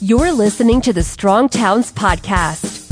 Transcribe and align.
You're 0.00 0.32
listening 0.32 0.80
to 0.82 0.92
the 0.92 1.02
Strong 1.02 1.50
Towns 1.50 1.92
Podcast. 1.92 2.82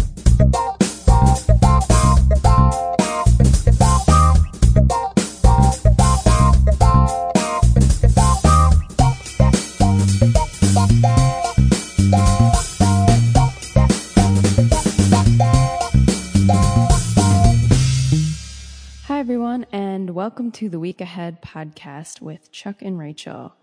Hi, 19.06 19.18
everyone, 19.18 19.66
and 19.72 20.10
welcome 20.10 20.50
to 20.52 20.68
the 20.68 20.78
Week 20.78 21.00
Ahead 21.00 21.42
podcast 21.42 22.20
with 22.20 22.52
Chuck 22.52 22.76
and 22.80 22.98
Rachel. 22.98 23.54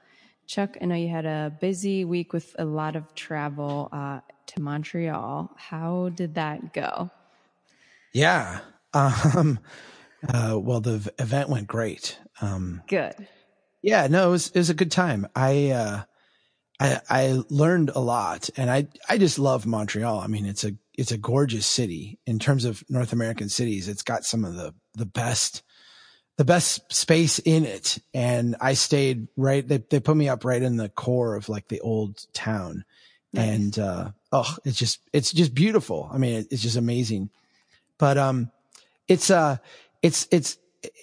Chuck, 0.50 0.78
I 0.82 0.86
know 0.86 0.96
you 0.96 1.10
had 1.10 1.28
a 1.28 1.56
busy 1.62 2.06
week 2.06 2.34
with 2.34 2.56
a 2.58 2.66
lot 2.66 2.96
of 2.96 3.14
travel 3.14 3.88
uh, 3.92 4.22
to 4.48 4.62
Montreal. 4.62 5.52
How 5.56 6.10
did 6.10 6.34
that 6.34 6.74
go? 6.74 7.12
Yeah. 8.16 8.62
Um, 8.92 9.60
uh, 10.28 10.58
well, 10.60 10.82
the 10.82 10.98
v- 10.98 11.12
event 11.20 11.50
went 11.50 11.68
great. 11.68 12.18
Um, 12.42 12.82
Good. 12.88 13.14
yeah, 13.84 14.08
no, 14.08 14.30
it 14.30 14.32
was, 14.32 14.48
it 14.48 14.58
was 14.58 14.72
a 14.72 14.74
good 14.74 14.92
time. 14.92 15.28
I, 15.36 15.70
uh, 15.70 16.02
I, 16.80 17.00
I 17.08 17.42
learned 17.50 17.92
a 17.94 18.00
lot 18.00 18.50
and 18.58 18.72
I, 18.72 18.88
I 19.08 19.20
just 19.20 19.38
love 19.38 19.68
Montreal. 19.68 20.20
I 20.20 20.26
mean, 20.26 20.48
it's 20.48 20.64
a, 20.64 20.72
it's 20.98 21.12
a 21.12 21.18
gorgeous 21.20 21.68
city 21.68 22.18
in 22.26 22.40
terms 22.40 22.66
of 22.66 22.84
North 22.90 23.14
American 23.14 23.50
cities. 23.50 23.88
It's 23.88 24.02
got 24.02 24.26
some 24.26 24.44
of 24.44 24.56
the, 24.56 24.74
the 24.96 25.06
best, 25.06 25.62
the 26.40 26.46
best 26.46 26.82
space 26.90 27.38
in 27.40 27.66
it. 27.66 27.98
And 28.14 28.56
I 28.62 28.74
stayed 28.74 29.28
right, 29.36 29.68
they, 29.68 29.80
they 29.80 30.00
put 30.00 30.16
me 30.16 30.30
up 30.30 30.46
right 30.46 30.62
in 30.62 30.78
the 30.78 30.88
core 30.88 31.36
of 31.36 31.50
like 31.50 31.68
the 31.68 31.82
old 31.82 32.26
town. 32.32 32.86
Nice. 33.34 33.50
And, 33.50 33.78
uh, 33.80 34.12
oh, 34.32 34.56
it's 34.64 34.78
just, 34.78 35.02
it's 35.12 35.34
just 35.34 35.54
beautiful. 35.54 36.10
I 36.10 36.18
mean, 36.18 36.36
it, 36.36 36.48
it's 36.50 36.62
just 36.62 36.78
amazing. 36.78 37.30
But, 37.98 38.18
um, 38.18 38.52
it's, 39.10 39.30
uh, 39.30 39.58
it's, 40.02 40.30
it's, 40.32 40.58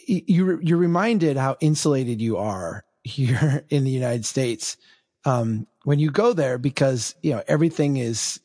you, 0.07 0.59
you're 0.63 0.79
reminded 0.79 1.37
how 1.37 1.59
insulated 1.61 2.23
you 2.23 2.39
are 2.39 2.87
here 3.05 3.63
in 3.69 3.85
the 3.85 3.91
United 3.91 4.25
States. 4.25 4.79
Um, 5.27 5.67
when 5.85 5.99
you 5.99 6.11
go 6.11 6.33
there, 6.33 6.57
because, 6.57 7.15
you 7.23 7.33
know, 7.33 7.43
everything 7.47 7.99
is 7.99 8.41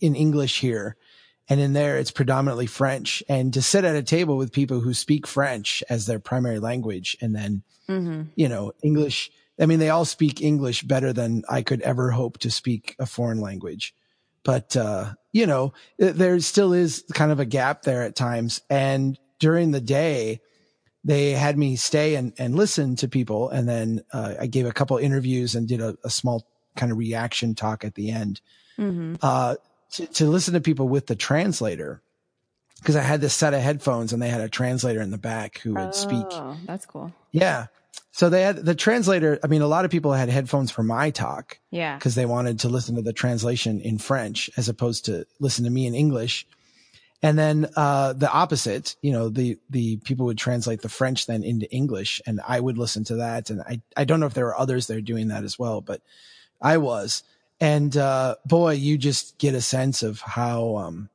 in 0.00 0.14
English 0.14 0.60
here 0.60 0.96
and 1.50 1.60
in 1.60 1.74
there 1.74 1.98
it's 1.98 2.12
predominantly 2.12 2.66
French 2.66 3.22
and 3.28 3.52
to 3.52 3.60
sit 3.60 3.84
at 3.84 3.96
a 3.96 4.02
table 4.02 4.36
with 4.36 4.52
people 4.52 4.80
who 4.80 4.94
speak 4.94 5.26
French 5.26 5.82
as 5.90 6.06
their 6.06 6.20
primary 6.20 6.60
language 6.60 7.16
and 7.20 7.34
then, 7.34 7.62
hmm 7.86 8.22
you 8.36 8.48
know, 8.48 8.72
English. 8.82 9.30
I 9.60 9.66
mean, 9.66 9.80
they 9.80 9.90
all 9.90 10.06
speak 10.06 10.40
English 10.40 10.84
better 10.84 11.12
than 11.12 11.42
I 11.50 11.60
could 11.60 11.82
ever 11.82 12.10
hope 12.10 12.38
to 12.38 12.50
speak 12.50 12.96
a 12.98 13.04
foreign 13.04 13.40
language. 13.40 13.94
But, 14.42 14.74
uh, 14.74 15.12
you 15.32 15.46
know, 15.46 15.74
there 15.98 16.40
still 16.40 16.72
is 16.72 17.04
kind 17.12 17.30
of 17.30 17.40
a 17.40 17.44
gap 17.44 17.82
there 17.82 18.02
at 18.02 18.16
times. 18.16 18.62
And 18.70 19.18
during 19.38 19.72
the 19.72 19.80
day, 19.82 20.40
they 21.04 21.32
had 21.32 21.58
me 21.58 21.76
stay 21.76 22.14
and, 22.14 22.32
and 22.38 22.54
listen 22.54 22.96
to 22.96 23.08
people. 23.08 23.50
And 23.50 23.68
then, 23.68 24.02
uh, 24.14 24.34
I 24.40 24.46
gave 24.46 24.64
a 24.64 24.72
couple 24.72 24.96
interviews 24.96 25.54
and 25.54 25.68
did 25.68 25.82
a, 25.82 25.94
a 26.04 26.10
small 26.10 26.46
kind 26.76 26.90
of 26.90 26.96
reaction 26.96 27.54
talk 27.54 27.84
at 27.84 27.94
the 27.96 28.10
end, 28.10 28.40
hmm 28.76 29.14
uh, 29.20 29.56
to, 29.92 30.06
to 30.06 30.26
listen 30.26 30.54
to 30.54 30.60
people 30.60 30.88
with 30.88 31.06
the 31.06 31.16
translator. 31.16 32.02
Cause 32.82 32.96
I 32.96 33.02
had 33.02 33.20
this 33.20 33.34
set 33.34 33.52
of 33.52 33.60
headphones 33.60 34.12
and 34.14 34.22
they 34.22 34.30
had 34.30 34.40
a 34.40 34.48
translator 34.48 35.02
in 35.02 35.10
the 35.10 35.18
back 35.18 35.58
who 35.58 35.74
would 35.74 35.94
speak 35.94 36.24
Oh, 36.30 36.56
that's 36.64 36.86
cool. 36.86 37.12
yeah. 37.30 37.66
So 38.12 38.28
they 38.30 38.42
had 38.42 38.56
the 38.56 38.74
translator. 38.74 39.38
I 39.44 39.48
mean, 39.48 39.60
a 39.62 39.66
lot 39.68 39.84
of 39.84 39.90
people 39.90 40.12
had 40.14 40.30
headphones 40.30 40.70
for 40.70 40.82
my 40.82 41.10
talk 41.10 41.58
Yeah. 41.70 41.96
because 41.96 42.14
they 42.14 42.24
wanted 42.26 42.60
to 42.60 42.68
listen 42.70 42.96
to 42.96 43.02
the 43.02 43.12
translation 43.12 43.80
in 43.82 43.98
French 43.98 44.48
as 44.56 44.68
opposed 44.70 45.04
to 45.04 45.26
listen 45.40 45.64
to 45.66 45.70
me 45.70 45.86
in 45.86 45.94
English. 45.94 46.46
And 47.22 47.38
then, 47.38 47.68
uh, 47.76 48.14
the 48.14 48.32
opposite, 48.32 48.96
you 49.02 49.12
know, 49.12 49.28
the, 49.28 49.58
the 49.68 49.96
people 49.98 50.24
would 50.26 50.38
translate 50.38 50.80
the 50.80 50.88
French 50.88 51.26
then 51.26 51.44
into 51.44 51.70
English 51.70 52.22
and 52.26 52.40
I 52.48 52.58
would 52.60 52.78
listen 52.78 53.04
to 53.04 53.16
that. 53.16 53.50
And 53.50 53.60
I, 53.60 53.82
I 53.94 54.04
don't 54.04 54.20
know 54.20 54.26
if 54.26 54.32
there 54.34 54.46
were 54.46 54.58
others 54.58 54.86
there 54.86 55.02
doing 55.02 55.28
that 55.28 55.44
as 55.44 55.58
well, 55.58 55.82
but 55.82 56.00
I 56.62 56.78
was. 56.78 57.22
And, 57.60 57.94
uh, 57.96 58.36
boy, 58.46 58.72
you 58.72 58.96
just 58.96 59.38
get 59.38 59.54
a 59.54 59.60
sense 59.60 60.02
of 60.02 60.20
how, 60.20 60.76
um, 60.76 61.10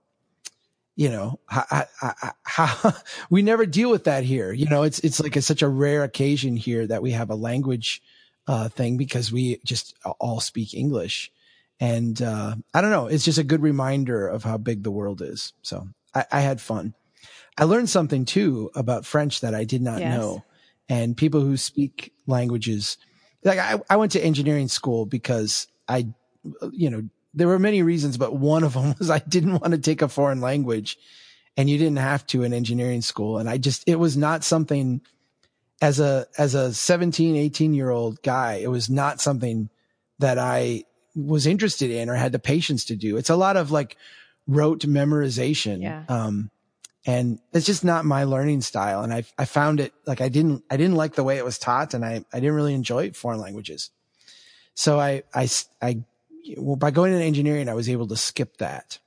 you 0.96 1.10
know, 1.10 1.40
how, 1.48 1.86
how, 2.00 2.34
how 2.44 2.94
we 3.30 3.42
never 3.42 3.66
deal 3.66 3.90
with 3.90 4.04
that 4.04 4.24
here. 4.24 4.54
You 4.54 4.68
know, 4.68 4.84
it's, 4.84 5.00
it's 5.00 5.20
like 5.20 5.36
a, 5.36 5.42
such 5.42 5.62
a 5.62 5.68
rare 5.68 6.04
occasion 6.04 6.56
here 6.56 6.86
that 6.88 7.02
we 7.02 7.12
have 7.12 7.30
a 7.32 7.36
language, 7.36 8.02
uh, 8.48 8.70
thing 8.70 8.96
because 8.96 9.32
we 9.32 9.60
just 9.66 9.96
all 10.20 10.40
speak 10.40 10.76
English. 10.76 11.32
And, 11.80 12.22
uh, 12.22 12.56
I 12.74 12.82
don't 12.82 12.92
know. 12.92 13.08
It's 13.08 13.26
just 13.26 13.40
a 13.40 13.44
good 13.44 13.62
reminder 13.62 14.28
of 14.28 14.44
how 14.44 14.58
big 14.58 14.84
the 14.84 14.92
world 14.92 15.22
is. 15.22 15.52
So 15.64 15.88
I, 16.14 16.26
I 16.32 16.40
had 16.42 16.62
fun. 16.62 16.94
I 17.58 17.64
learned 17.64 17.90
something 17.90 18.24
too 18.26 18.70
about 18.76 19.06
French 19.06 19.42
that 19.42 19.56
I 19.56 19.64
did 19.64 19.82
not 19.82 20.02
Yes. 20.02 20.12
know. 20.12 20.44
And 20.90 21.18
people 21.18 21.42
who 21.42 21.58
speak 21.58 22.14
languages, 22.28 22.98
like 23.44 23.58
I, 23.60 23.82
I 23.90 23.96
went 23.96 24.12
to 24.12 24.24
engineering 24.24 24.68
school 24.68 25.06
because 25.06 25.68
I, 25.88 26.08
you 26.72 26.90
know, 26.90 27.04
there 27.34 27.48
were 27.48 27.60
many 27.60 27.82
reasons, 27.82 28.18
but 28.18 28.36
one 28.36 28.64
of 28.64 28.74
them 28.74 28.96
was 29.00 29.10
I 29.10 29.20
didn't 29.20 29.60
want 29.60 29.72
to 29.74 29.78
take 29.78 30.02
a 30.02 30.08
foreign 30.08 30.42
language 30.42 30.98
and 31.58 31.70
you 31.70 31.78
didn't 31.78 31.98
have 31.98 32.26
to 32.28 32.44
in 32.44 32.54
engineering 32.54 33.02
school. 33.02 33.38
And 33.38 33.50
I 33.50 33.58
just, 33.58 33.84
it 33.88 33.98
was 33.98 34.18
not 34.18 34.44
something 34.44 35.02
as 35.82 36.00
a, 36.00 36.28
as 36.38 36.56
a 36.56 36.74
17, 36.74 37.36
18 37.36 37.74
year 37.74 37.90
old 37.90 38.22
guy, 38.24 38.56
it 38.56 38.70
was 38.70 38.90
not 38.90 39.20
something 39.22 39.70
that 40.20 40.38
I 40.38 40.84
was 41.16 41.46
interested 41.46 41.92
in 41.92 42.10
or 42.10 42.16
had 42.16 42.32
the 42.32 42.40
patience 42.40 42.86
to 42.86 42.96
do. 42.96 43.18
It's 43.18 43.30
a 43.30 43.36
lot 43.36 43.58
of 43.58 43.72
like 43.72 43.98
rote 44.48 44.82
memorization. 44.82 45.82
Yeah. 45.82 46.04
Um, 46.08 46.52
and 47.06 47.40
it's 47.54 47.66
just 47.66 47.84
not 47.84 48.04
my 48.06 48.24
learning 48.24 48.62
style. 48.62 49.02
And 49.02 49.14
I, 49.14 49.24
I 49.38 49.46
found 49.46 49.80
it 49.80 49.94
like 50.06 50.22
I 50.22 50.30
didn't, 50.30 50.64
I 50.72 50.78
didn't 50.78 50.96
like 50.96 51.14
the 51.16 51.24
way 51.24 51.38
it 51.38 51.46
was 51.46 51.60
taught 51.60 51.94
and 51.94 52.04
I, 52.04 52.24
I 52.34 52.40
didn't 52.40 52.56
really 52.56 52.74
enjoy 52.74 53.12
foreign 53.12 53.40
languages. 53.40 53.92
So 54.74 55.00
I, 55.00 55.24
I, 55.34 55.50
I- 55.82 56.04
well, 56.58 56.76
by 56.76 56.92
going 56.92 57.14
into 57.14 57.26
engineering, 57.26 57.70
I 57.70 57.74
was 57.74 57.90
able 57.90 58.08
to 58.08 58.18
skip 58.18 58.58
that. 58.58 59.00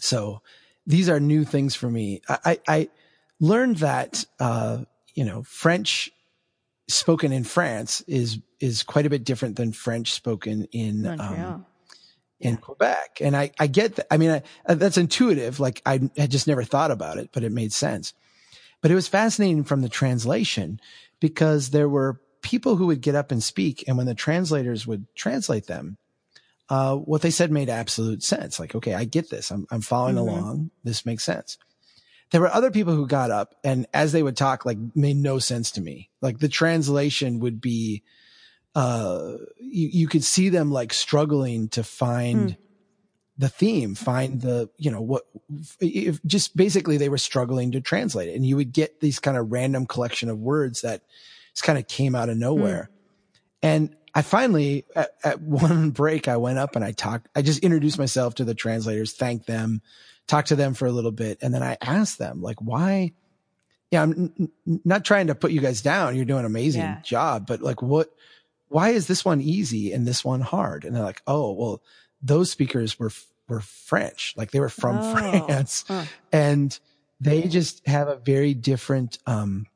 So 0.00 0.42
these 0.86 1.08
are 1.08 1.20
new 1.20 1.44
things 1.44 1.74
for 1.74 1.90
me. 1.90 2.22
I, 2.28 2.38
I, 2.44 2.60
I 2.68 2.88
learned 3.40 3.76
that, 3.78 4.24
uh, 4.40 4.84
you 5.14 5.24
know, 5.24 5.42
French 5.42 6.10
spoken 6.88 7.32
in 7.32 7.44
France 7.44 8.00
is, 8.02 8.38
is 8.60 8.82
quite 8.82 9.06
a 9.06 9.10
bit 9.10 9.24
different 9.24 9.56
than 9.56 9.72
French 9.72 10.12
spoken 10.12 10.64
in, 10.72 11.06
um, 11.06 11.66
in 12.40 12.56
Quebec. 12.56 13.18
And 13.20 13.36
I, 13.36 13.52
I 13.58 13.66
get 13.68 13.96
that. 13.96 14.12
I 14.12 14.16
mean, 14.16 14.30
I, 14.30 14.42
uh, 14.66 14.74
that's 14.74 14.98
intuitive. 14.98 15.60
Like 15.60 15.80
I 15.86 16.00
had 16.16 16.30
just 16.30 16.48
never 16.48 16.64
thought 16.64 16.90
about 16.90 17.18
it, 17.18 17.30
but 17.32 17.44
it 17.44 17.52
made 17.52 17.72
sense. 17.72 18.14
But 18.80 18.90
it 18.90 18.96
was 18.96 19.08
fascinating 19.08 19.62
from 19.64 19.80
the 19.80 19.88
translation 19.88 20.80
because 21.20 21.70
there 21.70 21.88
were 21.88 22.20
people 22.42 22.74
who 22.74 22.86
would 22.86 23.00
get 23.00 23.14
up 23.14 23.30
and 23.30 23.42
speak. 23.42 23.84
And 23.86 23.96
when 23.96 24.06
the 24.06 24.14
translators 24.14 24.86
would 24.86 25.06
translate 25.14 25.68
them, 25.68 25.96
uh, 26.72 26.96
what 26.96 27.20
they 27.20 27.30
said 27.30 27.50
made 27.52 27.68
absolute 27.68 28.22
sense. 28.22 28.58
Like, 28.58 28.74
okay, 28.74 28.94
I 28.94 29.04
get 29.04 29.28
this. 29.28 29.50
I'm, 29.50 29.66
I'm 29.70 29.82
following 29.82 30.14
Mhm. 30.16 30.20
along. 30.20 30.70
This 30.82 31.04
makes 31.04 31.22
sense. 31.22 31.58
There 32.30 32.40
were 32.40 32.48
other 32.50 32.70
people 32.70 32.94
who 32.94 33.06
got 33.06 33.30
up 33.30 33.54
and 33.62 33.86
as 33.92 34.12
they 34.12 34.22
would 34.22 34.38
talk, 34.38 34.64
like 34.64 34.78
made 34.94 35.18
no 35.18 35.38
sense 35.38 35.70
to 35.72 35.82
me. 35.82 36.08
Like 36.22 36.38
the 36.38 36.48
translation 36.48 37.40
would 37.40 37.60
be, 37.60 38.02
uh, 38.74 39.34
you, 39.60 39.88
you 39.92 40.08
could 40.08 40.24
see 40.24 40.48
them 40.48 40.72
like 40.72 40.94
struggling 40.94 41.68
to 41.68 41.84
find 41.84 42.56
the 43.36 43.50
theme, 43.50 43.94
find 43.94 44.40
the, 44.40 44.70
you 44.78 44.90
know, 44.90 45.02
what, 45.02 45.24
if 45.78 46.24
just 46.24 46.56
basically 46.56 46.96
they 46.96 47.10
were 47.10 47.18
struggling 47.18 47.72
to 47.72 47.82
translate 47.82 48.30
it. 48.30 48.34
And 48.34 48.46
you 48.46 48.56
would 48.56 48.72
get 48.72 49.00
these 49.00 49.18
kind 49.18 49.36
of 49.36 49.52
random 49.52 49.84
collection 49.84 50.30
of 50.30 50.38
words 50.38 50.80
that 50.80 51.02
just 51.52 51.64
kind 51.64 51.78
of 51.78 51.86
came 51.86 52.14
out 52.14 52.30
of 52.30 52.38
nowhere. 52.38 52.88
And 53.62 53.94
I 54.14 54.22
finally, 54.22 54.84
at, 54.94 55.10
at 55.24 55.40
one 55.42 55.90
break, 55.90 56.28
I 56.28 56.36
went 56.36 56.58
up 56.58 56.76
and 56.76 56.84
I 56.84 56.92
talked, 56.92 57.28
I 57.34 57.42
just 57.42 57.60
introduced 57.60 57.98
myself 57.98 58.34
to 58.36 58.44
the 58.44 58.54
translators, 58.54 59.12
thanked 59.12 59.46
them, 59.46 59.80
talked 60.26 60.48
to 60.48 60.56
them 60.56 60.74
for 60.74 60.86
a 60.86 60.92
little 60.92 61.12
bit. 61.12 61.38
And 61.42 61.52
then 61.54 61.62
I 61.62 61.76
asked 61.80 62.18
them, 62.18 62.42
like, 62.42 62.60
why? 62.60 63.12
Yeah, 63.90 64.02
I'm 64.02 64.32
n- 64.38 64.50
n- 64.66 64.80
not 64.84 65.04
trying 65.04 65.26
to 65.28 65.34
put 65.34 65.50
you 65.52 65.60
guys 65.60 65.82
down. 65.82 66.16
You're 66.16 66.24
doing 66.24 66.40
an 66.40 66.46
amazing 66.46 66.80
Yeah. 66.82 67.00
job, 67.02 67.46
but 67.46 67.60
like, 67.62 67.82
what, 67.82 68.10
why 68.68 68.90
is 68.90 69.06
this 69.06 69.24
one 69.24 69.40
easy 69.40 69.92
and 69.92 70.06
this 70.06 70.24
one 70.24 70.40
hard? 70.40 70.84
And 70.84 70.94
they're 70.96 71.02
like, 71.02 71.22
oh, 71.26 71.52
well, 71.52 71.82
those 72.22 72.50
speakers 72.50 72.98
were, 72.98 73.10
were 73.48 73.60
French. 73.60 74.34
Like 74.36 74.50
they 74.50 74.60
were 74.60 74.68
from 74.70 74.96
Oh. 75.00 75.12
France 75.12 75.84
Huh. 75.88 76.04
and 76.32 76.78
they 77.20 77.42
just 77.42 77.86
have 77.86 78.08
a 78.08 78.16
very 78.16 78.54
different, 78.54 79.18
um, 79.26 79.66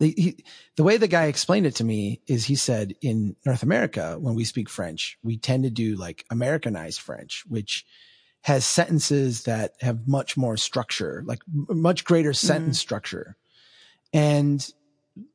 the, 0.00 0.14
he, 0.16 0.44
the 0.76 0.82
way 0.82 0.96
the 0.96 1.08
guy 1.08 1.26
explained 1.26 1.66
it 1.66 1.76
to 1.76 1.84
me 1.84 2.20
is 2.26 2.44
he 2.44 2.56
said 2.56 2.94
in 3.00 3.36
North 3.46 3.62
America, 3.62 4.16
when 4.20 4.34
we 4.34 4.44
speak 4.44 4.68
French, 4.68 5.18
we 5.22 5.36
tend 5.36 5.64
to 5.64 5.70
do 5.70 5.96
like 5.96 6.24
Americanized 6.30 7.00
French, 7.00 7.44
which 7.46 7.84
has 8.42 8.64
sentences 8.64 9.44
that 9.44 9.72
have 9.80 10.06
much 10.06 10.36
more 10.36 10.56
structure, 10.56 11.22
like 11.26 11.40
m- 11.48 11.80
much 11.80 12.04
greater 12.04 12.32
sentence 12.32 12.78
structure. 12.78 13.36
And 14.12 14.68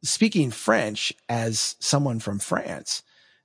speaking 0.03 0.51
French 0.51 1.13
as 1.27 1.75
someone 1.79 2.19
from 2.19 2.39
France, 2.39 3.01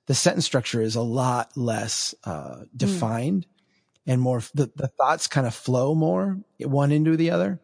the 0.07 0.13
sentence 0.13 0.45
structure 0.45 0.81
is 0.81 0.95
a 0.95 1.01
lot 1.01 1.55
less 1.57 2.13
uh, 2.25 2.65
defined 2.75 3.47
mm. 3.47 4.13
and 4.13 4.21
more 4.21 4.43
the, 4.53 4.69
the 4.75 4.89
thoughts 4.99 5.27
kind 5.27 5.47
of 5.47 5.55
flow 5.55 5.95
more 5.95 6.37
one 6.59 6.91
into 6.91 7.17
the 7.17 7.31
other. 7.31 7.59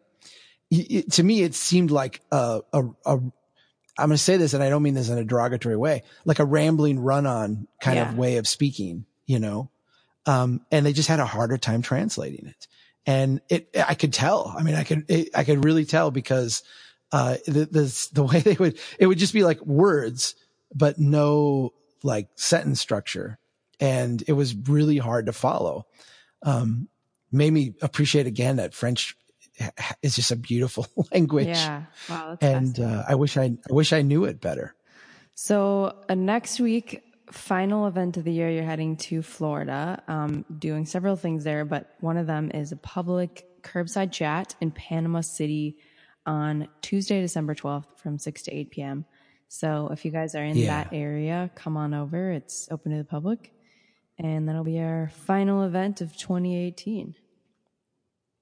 It, 0.70 1.12
to 1.12 1.22
me, 1.22 1.42
it 1.42 1.54
seemed 1.54 1.90
like 1.90 2.22
a, 2.32 2.62
a, 2.72 2.84
a 3.04 3.20
I'm 3.98 4.08
going 4.08 4.16
to 4.16 4.22
say 4.22 4.36
this, 4.36 4.54
and 4.54 4.62
I 4.62 4.70
don't 4.70 4.82
mean 4.82 4.94
this 4.94 5.10
in 5.10 5.18
a 5.18 5.24
derogatory 5.24 5.76
way, 5.76 6.02
like 6.24 6.38
a 6.38 6.44
rambling 6.44 7.00
run 7.00 7.26
on 7.26 7.68
kind 7.80 7.96
yeah. 7.96 8.08
of 8.08 8.16
way 8.16 8.36
of 8.36 8.48
speaking, 8.48 9.04
you 9.26 9.38
know? 9.38 9.70
Um, 10.24 10.64
and 10.70 10.86
they 10.86 10.92
just 10.92 11.08
had 11.08 11.20
a 11.20 11.26
harder 11.26 11.58
time 11.58 11.82
translating 11.82 12.46
it. 12.46 12.68
And 13.04 13.40
it, 13.48 13.68
I 13.76 13.94
could 13.94 14.12
tell. 14.12 14.54
I 14.56 14.62
mean, 14.62 14.76
I 14.76 14.84
could, 14.84 15.04
it, 15.10 15.30
I 15.34 15.44
could 15.44 15.64
really 15.64 15.84
tell 15.84 16.10
because, 16.10 16.62
uh, 17.10 17.36
the, 17.46 17.66
the, 17.66 18.08
the 18.12 18.22
way 18.32 18.40
they 18.40 18.54
would, 18.54 18.78
it 18.98 19.06
would 19.06 19.18
just 19.18 19.34
be 19.34 19.44
like 19.44 19.60
words, 19.66 20.36
but 20.74 20.98
no 20.98 21.74
like 22.02 22.28
sentence 22.36 22.80
structure. 22.80 23.38
And 23.78 24.22
it 24.26 24.32
was 24.32 24.54
really 24.54 24.98
hard 24.98 25.26
to 25.26 25.32
follow. 25.32 25.86
Um, 26.42 26.88
made 27.30 27.52
me 27.52 27.74
appreciate 27.82 28.26
again 28.26 28.56
that 28.56 28.74
French 28.74 29.16
is 30.02 30.16
just 30.16 30.30
a 30.30 30.36
beautiful 30.36 30.86
language. 31.12 31.48
Yeah. 31.48 31.84
Wow. 32.08 32.38
and 32.40 32.78
uh, 32.78 33.04
I 33.08 33.14
wish 33.14 33.36
I, 33.36 33.44
I 33.68 33.72
wish 33.72 33.92
I 33.92 34.02
knew 34.02 34.24
it 34.24 34.40
better. 34.40 34.74
So 35.34 35.96
uh, 36.08 36.14
next 36.14 36.60
week, 36.60 37.02
final 37.30 37.86
event 37.86 38.16
of 38.16 38.24
the 38.24 38.32
year, 38.32 38.50
you're 38.50 38.64
heading 38.64 38.96
to 38.96 39.22
Florida, 39.22 40.02
um, 40.08 40.44
doing 40.58 40.86
several 40.86 41.16
things 41.16 41.44
there, 41.44 41.64
but 41.64 41.94
one 42.00 42.16
of 42.16 42.26
them 42.26 42.50
is 42.52 42.72
a 42.72 42.76
public 42.76 43.46
curbside 43.62 44.12
chat 44.12 44.54
in 44.60 44.70
Panama 44.70 45.20
City 45.20 45.76
on 46.26 46.68
Tuesday, 46.82 47.20
December 47.20 47.54
12th 47.54 47.86
from 47.96 48.18
6 48.18 48.42
to 48.42 48.54
8 48.54 48.70
p.m. 48.70 49.04
So 49.48 49.88
if 49.92 50.04
you 50.04 50.10
guys 50.10 50.34
are 50.34 50.44
in 50.44 50.56
yeah. 50.56 50.84
that 50.84 50.94
area, 50.94 51.50
come 51.54 51.76
on 51.76 51.94
over. 51.94 52.30
It's 52.30 52.68
open 52.70 52.92
to 52.92 52.98
the 52.98 53.04
public. 53.04 53.52
And 54.18 54.48
that'll 54.48 54.64
be 54.64 54.78
our 54.78 55.10
final 55.26 55.64
event 55.64 56.00
of 56.00 56.16
2018. 56.16 57.14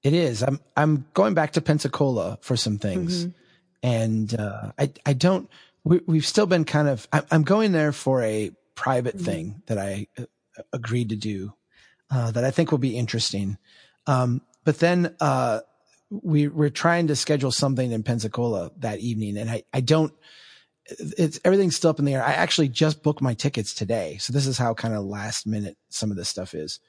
It 0.03 0.13
is. 0.13 0.41
I'm 0.41 0.59
I'm 0.75 1.05
going 1.13 1.33
back 1.33 1.53
to 1.53 1.61
Pensacola 1.61 2.39
for 2.41 2.57
some 2.57 2.79
things, 2.79 3.25
mm-hmm. 3.25 3.37
and 3.83 4.33
uh, 4.39 4.71
I 4.77 4.91
I 5.05 5.13
don't. 5.13 5.49
We, 5.83 6.01
we've 6.05 6.25
still 6.25 6.47
been 6.47 6.65
kind 6.65 6.87
of. 6.87 7.07
I'm 7.11 7.43
going 7.43 7.71
there 7.71 7.91
for 7.91 8.23
a 8.23 8.51
private 8.75 9.15
mm-hmm. 9.15 9.25
thing 9.25 9.61
that 9.67 9.77
I 9.77 10.07
uh, 10.17 10.23
agreed 10.73 11.09
to 11.09 11.15
do 11.15 11.53
uh, 12.09 12.31
that 12.31 12.43
I 12.43 12.51
think 12.51 12.71
will 12.71 12.79
be 12.79 12.97
interesting. 12.97 13.57
Um, 14.07 14.41
but 14.63 14.79
then 14.79 15.15
uh, 15.19 15.61
we 16.09 16.47
we're 16.47 16.69
trying 16.69 17.07
to 17.07 17.15
schedule 17.15 17.51
something 17.51 17.91
in 17.91 18.01
Pensacola 18.01 18.71
that 18.77 18.99
evening, 18.99 19.37
and 19.37 19.49
I 19.49 19.63
I 19.71 19.81
don't. 19.81 20.13
It's 20.87 21.39
everything's 21.45 21.75
still 21.75 21.91
up 21.91 21.99
in 21.99 22.05
the 22.05 22.15
air. 22.15 22.23
I 22.23 22.33
actually 22.33 22.69
just 22.69 23.03
booked 23.03 23.21
my 23.21 23.35
tickets 23.35 23.75
today, 23.75 24.17
so 24.19 24.33
this 24.33 24.47
is 24.47 24.57
how 24.57 24.73
kind 24.73 24.95
of 24.95 25.05
last 25.05 25.45
minute 25.45 25.77
some 25.89 26.09
of 26.09 26.17
this 26.17 26.27
stuff 26.27 26.55
is. 26.55 26.79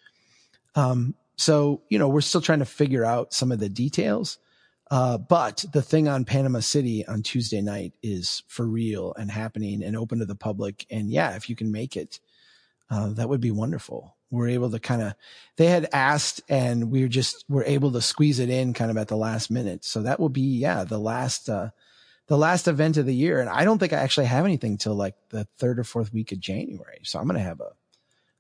Um, 0.75 1.15
so, 1.43 1.83
you 1.89 1.99
know, 1.99 2.09
we're 2.09 2.21
still 2.21 2.41
trying 2.41 2.61
to 2.61 2.65
figure 2.65 3.05
out 3.05 3.35
some 3.35 3.51
of 3.51 3.59
the 3.59 3.69
details. 3.69 4.39
Uh, 4.93 5.19
but 5.19 5.65
the 5.73 5.83
thing 5.83 6.07
on 6.07 6.25
Panama 6.25 6.61
City 6.61 7.05
on 7.05 7.23
Tuesday 7.23 7.61
night 7.61 7.95
is 8.01 8.45
for 8.47 8.65
real 8.65 9.13
and 9.19 9.29
happening 9.29 9.83
and 9.83 9.97
open 9.97 10.21
to 10.21 10.25
the 10.25 10.37
public. 10.37 10.87
And 10.89 11.11
yeah, 11.11 11.35
if 11.35 11.51
you 11.51 11.57
can 11.57 11.73
make 11.73 11.97
it, 11.97 12.21
uh, 12.91 13.09
that 13.15 13.29
would 13.29 13.41
be 13.41 13.51
wonderful. 13.51 14.15
We're 14.31 14.51
able 14.51 14.71
to 14.71 14.79
kind 14.79 15.03
of, 15.03 15.15
they 15.57 15.67
had 15.67 15.89
asked 15.93 16.43
and 16.49 16.93
we 16.93 17.03
were 17.03 17.09
just, 17.09 17.45
we're 17.49 17.65
able 17.65 17.91
to 17.93 18.01
squeeze 18.01 18.39
it 18.39 18.51
in 18.51 18.73
kind 18.73 18.91
of 18.91 18.97
at 18.97 19.09
the 19.09 19.17
last 19.17 19.51
minute. 19.51 19.85
So 19.85 20.03
that 20.03 20.21
will 20.21 20.29
be, 20.29 20.59
yeah, 20.59 20.85
the 20.85 21.01
last, 21.01 21.49
uh, 21.49 21.71
the 22.29 22.39
last 22.39 22.69
event 22.69 22.99
of 22.99 23.07
the 23.07 23.15
year. 23.15 23.41
And 23.41 23.51
I 23.51 23.65
don't 23.65 23.79
think 23.79 23.93
I 23.93 23.97
actually 23.97 24.27
have 24.27 24.45
anything 24.45 24.79
till 24.79 24.95
like 24.95 25.17
the 25.31 25.49
third 25.59 25.81
or 25.81 25.85
fourth 25.85 26.13
week 26.13 26.31
of 26.31 26.39
January. 26.39 27.01
So 27.03 27.19
I'm 27.19 27.27
going 27.27 27.39
to 27.39 27.45
have 27.45 27.61
a, 27.61 27.73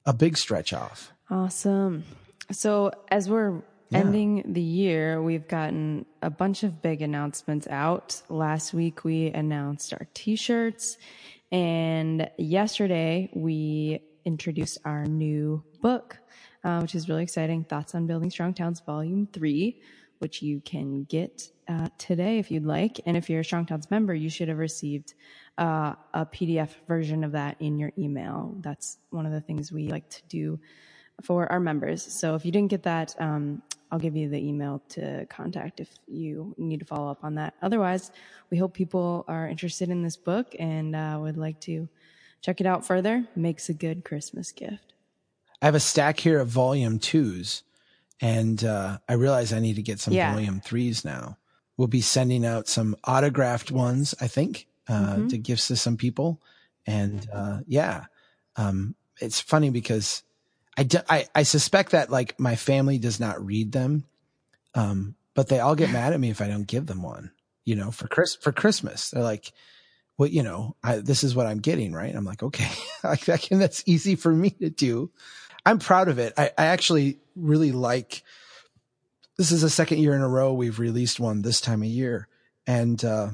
a 0.06 0.12
big 0.12 0.36
stretch 0.36 0.72
off. 0.72 1.12
Awesome. 1.30 2.04
So, 2.52 2.92
as 3.08 3.30
we're 3.30 3.62
yeah. 3.88 4.00
ending 4.00 4.52
the 4.52 4.60
year, 4.60 5.22
we've 5.22 5.48
gotten 5.48 6.04
a 6.20 6.28
bunch 6.28 6.64
of 6.64 6.82
big 6.82 7.00
announcements 7.00 7.66
out. 7.66 8.20
Last 8.28 8.74
week, 8.74 9.04
we 9.04 9.28
announced 9.28 9.94
our 9.94 10.06
t 10.12 10.36
shirts, 10.36 10.98
and 11.50 12.30
yesterday, 12.36 13.30
we 13.34 14.00
introduced 14.26 14.78
our 14.84 15.06
new 15.06 15.64
book, 15.80 16.18
uh, 16.62 16.80
which 16.80 16.94
is 16.94 17.08
really 17.08 17.22
exciting 17.22 17.64
Thoughts 17.64 17.94
on 17.94 18.06
Building 18.06 18.30
Strong 18.30 18.54
Towns, 18.54 18.80
Volume 18.80 19.26
3, 19.32 19.80
which 20.18 20.42
you 20.42 20.60
can 20.60 21.04
get 21.04 21.50
uh, 21.68 21.88
today 21.96 22.38
if 22.38 22.50
you'd 22.50 22.66
like. 22.66 23.00
And 23.06 23.16
if 23.16 23.30
you're 23.30 23.40
a 23.40 23.44
Strong 23.44 23.66
Towns 23.66 23.90
member, 23.90 24.14
you 24.14 24.28
should 24.28 24.48
have 24.48 24.58
received 24.58 25.14
uh, 25.56 25.94
a 26.12 26.26
PDF 26.26 26.70
version 26.86 27.24
of 27.24 27.32
that 27.32 27.56
in 27.60 27.78
your 27.78 27.92
email. 27.98 28.54
That's 28.60 28.98
one 29.10 29.24
of 29.24 29.32
the 29.32 29.40
things 29.40 29.72
we 29.72 29.88
like 29.88 30.08
to 30.10 30.22
do 30.28 30.60
for 31.22 31.50
our 31.50 31.60
members. 31.60 32.02
So 32.02 32.34
if 32.34 32.44
you 32.44 32.52
didn't 32.52 32.70
get 32.70 32.82
that, 32.84 33.14
um, 33.18 33.62
I'll 33.90 33.98
give 33.98 34.16
you 34.16 34.28
the 34.28 34.38
email 34.38 34.82
to 34.90 35.26
contact 35.26 35.78
if 35.78 35.88
you 36.08 36.54
need 36.56 36.80
to 36.80 36.86
follow 36.86 37.10
up 37.10 37.22
on 37.22 37.34
that. 37.34 37.54
Otherwise, 37.60 38.10
we 38.50 38.56
hope 38.56 38.72
people 38.72 39.24
are 39.28 39.46
interested 39.46 39.90
in 39.90 40.02
this 40.02 40.16
book 40.16 40.54
and 40.58 40.96
uh, 40.96 41.18
would 41.20 41.36
like 41.36 41.60
to 41.60 41.88
check 42.40 42.60
it 42.60 42.66
out 42.66 42.86
further. 42.86 43.26
Makes 43.36 43.68
a 43.68 43.74
good 43.74 44.04
Christmas 44.04 44.50
gift. 44.50 44.94
I 45.60 45.66
have 45.66 45.74
a 45.74 45.80
stack 45.80 46.18
here 46.18 46.40
of 46.40 46.48
volume 46.48 46.98
twos, 46.98 47.62
and 48.20 48.64
uh, 48.64 48.98
I 49.08 49.12
realize 49.12 49.52
I 49.52 49.60
need 49.60 49.76
to 49.76 49.82
get 49.82 50.00
some 50.00 50.14
yeah. 50.14 50.32
volume 50.32 50.60
threes 50.60 51.04
now. 51.04 51.36
We'll 51.76 51.86
be 51.88 52.00
sending 52.00 52.44
out 52.44 52.68
some 52.68 52.96
autographed 53.04 53.70
ones, 53.70 54.14
I 54.20 54.26
think, 54.26 54.66
uh, 54.88 55.16
mm-hmm. 55.16 55.28
to 55.28 55.38
gifts 55.38 55.68
to 55.68 55.76
some 55.76 55.96
people. 55.96 56.40
And 56.86 57.28
uh, 57.32 57.60
yeah, 57.66 58.06
um, 58.56 58.94
it's 59.20 59.40
funny 59.40 59.70
because 59.70 60.22
I, 60.76 60.84
do, 60.84 60.98
I, 61.08 61.26
I 61.34 61.42
suspect 61.42 61.92
that 61.92 62.10
like 62.10 62.38
my 62.40 62.56
family 62.56 62.98
does 62.98 63.20
not 63.20 63.44
read 63.44 63.72
them. 63.72 64.04
Um, 64.74 65.16
but 65.34 65.48
they 65.48 65.60
all 65.60 65.74
get 65.74 65.90
mad 65.92 66.12
at 66.12 66.20
me 66.20 66.30
if 66.30 66.40
I 66.40 66.48
don't 66.48 66.66
give 66.66 66.86
them 66.86 67.02
one, 67.02 67.30
you 67.64 67.76
know, 67.76 67.90
for 67.90 68.08
Chris, 68.08 68.36
for 68.36 68.52
Christmas. 68.52 69.10
They're 69.10 69.22
like, 69.22 69.52
well, 70.18 70.28
you 70.28 70.42
know, 70.42 70.76
I, 70.82 70.98
this 70.98 71.24
is 71.24 71.34
what 71.34 71.46
I'm 71.46 71.60
getting, 71.60 71.92
right? 71.92 72.14
I'm 72.14 72.24
like, 72.24 72.42
okay, 72.42 72.70
like 73.04 73.24
that 73.26 73.42
can, 73.42 73.58
that's 73.58 73.82
easy 73.86 74.14
for 74.14 74.32
me 74.32 74.50
to 74.50 74.70
do. 74.70 75.10
I'm 75.64 75.78
proud 75.78 76.08
of 76.08 76.18
it. 76.18 76.34
I, 76.36 76.50
I 76.58 76.66
actually 76.66 77.18
really 77.36 77.72
like, 77.72 78.22
this 79.38 79.52
is 79.52 79.62
the 79.62 79.70
second 79.70 79.98
year 79.98 80.14
in 80.14 80.20
a 80.20 80.28
row 80.28 80.52
we've 80.52 80.78
released 80.78 81.18
one 81.18 81.42
this 81.42 81.60
time 81.60 81.82
of 81.82 81.88
year. 81.88 82.28
And, 82.66 83.02
uh, 83.04 83.30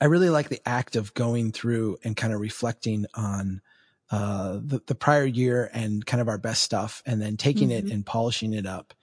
I 0.00 0.06
really 0.06 0.30
like 0.30 0.48
the 0.48 0.66
act 0.68 0.96
of 0.96 1.14
going 1.14 1.52
through 1.52 1.98
and 2.04 2.16
kind 2.16 2.32
of 2.32 2.40
reflecting 2.40 3.06
on, 3.14 3.62
uh, 4.10 4.60
the, 4.62 4.80
the 4.86 4.94
prior 4.94 5.24
year 5.24 5.70
and 5.72 6.04
kind 6.04 6.20
of 6.20 6.28
our 6.28 6.38
best 6.38 6.62
stuff 6.62 7.02
and 7.06 7.20
then 7.20 7.36
taking 7.36 7.70
mm-hmm. 7.70 7.86
it 7.86 7.92
and 7.92 8.04
polishing 8.04 8.52
it 8.52 8.66
up 8.66 8.94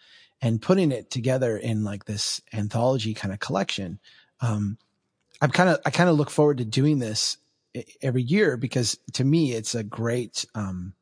and 0.42 0.62
putting 0.62 0.92
it 0.92 1.10
together 1.10 1.58
in 1.58 1.84
like 1.84 2.06
this 2.06 2.42
anthology 2.54 3.14
kind 3.14 3.34
of 3.34 3.40
collection. 3.40 4.00
Um, 4.42 4.78
I'm 5.42 5.52
kind 5.52 5.70
of, 5.70 5.80
I 5.86 5.90
kind 5.90 6.10
of 6.10 6.16
look 6.18 6.30
forward 6.30 6.60
to 6.60 6.66
doing 6.66 7.00
this 7.00 7.38
every 8.02 8.22
year 8.22 8.58
because 8.58 8.98
to 9.14 9.24
me, 9.24 9.54
it's 9.54 9.76
a 9.76 9.84
great, 9.84 10.46
um, 10.56 10.94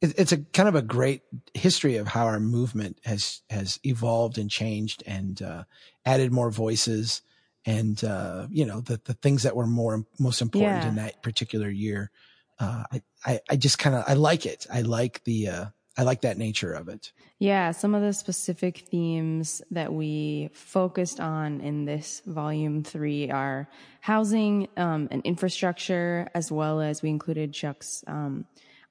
it, 0.00 0.18
it's 0.18 0.32
a 0.32 0.38
kind 0.38 0.68
of 0.68 0.74
a 0.74 0.82
great 0.82 1.22
history 1.54 1.96
of 1.96 2.08
how 2.08 2.26
our 2.26 2.40
movement 2.40 2.98
has, 3.04 3.40
has 3.48 3.80
evolved 3.84 4.36
and 4.36 4.50
changed 4.50 5.02
and, 5.06 5.40
uh, 5.40 5.64
added 6.04 6.32
more 6.32 6.50
voices 6.50 7.22
and, 7.64 8.04
uh, 8.04 8.46
you 8.50 8.66
know, 8.66 8.80
the, 8.80 9.00
the 9.04 9.14
things 9.14 9.42
that 9.42 9.56
were 9.56 9.66
more, 9.66 10.04
most 10.18 10.42
important 10.42 10.82
yeah. 10.82 10.88
in 10.88 10.94
that 10.96 11.22
particular 11.22 11.68
year 11.68 12.10
uh, 12.58 12.84
I, 12.92 13.02
I, 13.24 13.40
I 13.50 13.56
just 13.56 13.78
kind 13.78 13.96
of, 13.96 14.04
I 14.06 14.14
like 14.14 14.46
it. 14.46 14.66
I 14.72 14.82
like 14.82 15.22
the, 15.24 15.48
uh, 15.48 15.64
I 15.98 16.02
like 16.02 16.20
that 16.22 16.36
nature 16.36 16.72
of 16.72 16.88
it. 16.88 17.12
Yeah, 17.38 17.70
some 17.70 17.94
of 17.94 18.02
the 18.02 18.12
specific 18.12 18.78
themes 18.90 19.62
that 19.70 19.92
we 19.92 20.50
focused 20.52 21.20
on 21.20 21.60
in 21.60 21.86
this 21.86 22.22
volume 22.26 22.82
three 22.82 23.30
are 23.30 23.68
housing 24.00 24.68
um, 24.76 25.08
and 25.10 25.22
infrastructure, 25.24 26.28
as 26.34 26.52
well 26.52 26.80
as 26.80 27.02
we 27.02 27.08
included 27.08 27.52
Chuck's 27.52 28.04
um, 28.06 28.46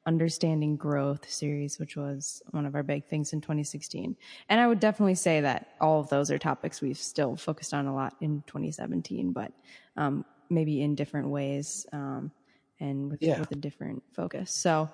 Understanding 0.07 0.77
Growth 0.77 1.29
series, 1.29 1.79
which 1.79 1.95
was 1.95 2.41
one 2.51 2.65
of 2.65 2.75
our 2.75 2.83
big 2.83 3.05
things 3.05 3.33
in 3.33 3.41
2016. 3.41 4.15
And 4.49 4.59
I 4.59 4.67
would 4.67 4.79
definitely 4.79 5.15
say 5.15 5.41
that 5.41 5.69
all 5.81 5.99
of 5.99 6.09
those 6.09 6.29
are 6.31 6.37
topics 6.37 6.81
we've 6.81 6.97
still 6.97 7.35
focused 7.35 7.73
on 7.73 7.87
a 7.87 7.95
lot 7.95 8.15
in 8.21 8.43
2017, 8.47 9.31
but 9.31 9.51
um, 9.97 10.25
maybe 10.49 10.81
in 10.81 10.95
different 10.95 11.29
ways. 11.29 11.85
Um, 11.91 12.31
and 12.79 13.11
with, 13.11 13.21
yeah. 13.21 13.39
with 13.39 13.51
a 13.51 13.55
different 13.55 14.03
focus. 14.13 14.51
So 14.51 14.89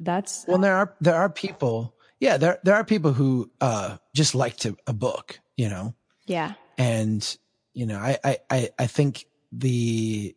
that's 0.00 0.44
well, 0.46 0.58
there 0.58 0.76
are 0.76 0.94
there 1.00 1.14
are 1.14 1.30
people, 1.30 1.94
yeah, 2.20 2.36
there 2.36 2.58
there 2.64 2.74
are 2.74 2.84
people 2.84 3.12
who 3.12 3.50
uh 3.60 3.96
just 4.14 4.34
like 4.34 4.56
to 4.58 4.76
a 4.86 4.92
book, 4.92 5.40
you 5.56 5.68
know. 5.68 5.94
Yeah. 6.26 6.54
And 6.78 7.36
you 7.72 7.86
know, 7.86 7.98
I 7.98 8.38
I 8.50 8.70
I 8.78 8.86
think 8.86 9.26
the 9.52 10.34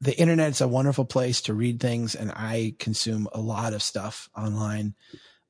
the 0.00 0.18
internet's 0.18 0.60
a 0.60 0.68
wonderful 0.68 1.04
place 1.04 1.42
to 1.42 1.54
read 1.54 1.80
things, 1.80 2.14
and 2.14 2.30
I 2.30 2.74
consume 2.78 3.28
a 3.32 3.40
lot 3.40 3.72
of 3.72 3.82
stuff 3.82 4.28
online. 4.36 4.94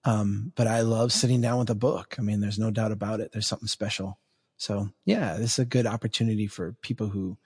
Um, 0.04 0.52
but 0.54 0.68
I 0.68 0.82
love 0.82 1.12
sitting 1.12 1.40
down 1.40 1.58
with 1.58 1.70
a 1.70 1.74
book. 1.74 2.14
I 2.18 2.22
mean, 2.22 2.40
there's 2.40 2.60
no 2.60 2.70
doubt 2.70 2.92
about 2.92 3.18
it. 3.18 3.32
There's 3.32 3.48
something 3.48 3.66
special. 3.66 4.20
So 4.56 4.90
yeah, 5.04 5.36
this 5.36 5.54
is 5.54 5.58
a 5.58 5.64
good 5.64 5.86
opportunity 5.86 6.46
for 6.46 6.76
people 6.80 7.08
who 7.08 7.36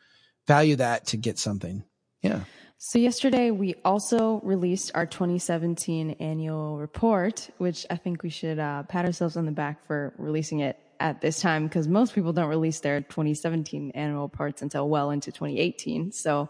value 0.47 0.76
that 0.76 1.06
to 1.06 1.16
get 1.16 1.38
something. 1.38 1.85
Yeah. 2.23 2.40
So, 2.82 2.99
yesterday 2.99 3.50
we 3.50 3.75
also 3.84 4.40
released 4.42 4.92
our 4.94 5.04
2017 5.04 6.12
annual 6.12 6.78
report, 6.78 7.50
which 7.58 7.84
I 7.90 7.96
think 7.96 8.22
we 8.22 8.30
should 8.30 8.58
uh, 8.58 8.84
pat 8.84 9.04
ourselves 9.04 9.37
on 9.37 9.44
the 9.44 9.52
back 9.52 9.87
for 9.87 10.14
releasing 10.16 10.60
it 10.60 10.78
at 10.99 11.20
this 11.20 11.42
time 11.42 11.66
because 11.66 11.88
most 11.88 12.14
people 12.14 12.32
don't 12.32 12.49
release 12.49 12.80
their 12.80 13.02
2017 13.02 13.90
annual 13.90 14.22
reports 14.22 14.62
until 14.62 14.88
well 14.88 15.10
into 15.10 15.30
2018. 15.30 16.10
So, 16.12 16.49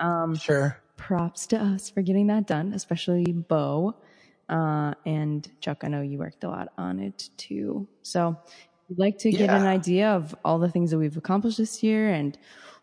um, 0.00 0.34
sure. 0.34 0.80
Props 0.96 1.46
to 1.46 1.58
us 1.58 1.90
for 1.90 2.02
getting 2.02 2.26
that 2.26 2.48
done, 2.48 2.72
especially 2.72 3.26
Bo. 3.26 3.94
Uh, 4.48 4.94
and 5.06 5.48
Chuck, 5.60 5.84
I 5.84 5.88
know 5.88 6.00
you 6.00 6.18
worked 6.18 6.42
a 6.42 6.48
lot 6.48 6.72
on 6.76 6.98
it 6.98 7.30
too. 7.36 7.86
So, 8.02 8.36
we'd 8.88 8.98
like 8.98 9.18
to 9.18 9.30
get 9.30 9.42
yeah. 9.42 9.60
an 9.60 9.66
idea 9.68 10.10
of 10.10 10.34
all 10.44 10.58
the 10.58 10.70
things 10.70 10.90
that 10.90 10.98
we've 10.98 11.16
accomplished 11.16 11.58
this 11.58 11.84
year 11.84 12.10
and 12.10 12.36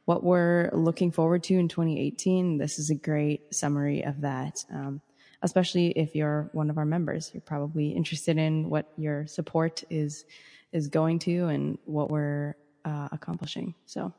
what 0.06 0.24
we're 0.24 0.70
looking 0.72 1.12
forward 1.12 1.44
to 1.44 1.56
in 1.56 1.68
2018. 1.68 2.58
This 2.58 2.80
is 2.80 2.90
a 2.90 2.96
great 2.96 3.54
summary 3.54 4.04
of 4.04 4.22
that. 4.22 4.64
Um, 4.72 5.02
especially 5.42 5.90
if 5.92 6.16
you're 6.16 6.50
one 6.54 6.70
of 6.70 6.78
our 6.78 6.86
members, 6.86 7.32
you're 7.34 7.42
probably 7.42 7.90
interested 7.90 8.38
in 8.38 8.70
what 8.70 8.92
your 8.98 9.28
support 9.28 9.84
is 9.90 10.26
is 10.72 10.88
going 10.88 11.20
to 11.20 11.46
and 11.46 11.78
what 11.86 12.10
we're 12.10 12.56
uh, 12.84 13.08
accomplishing. 13.12 13.74
So 13.86 14.12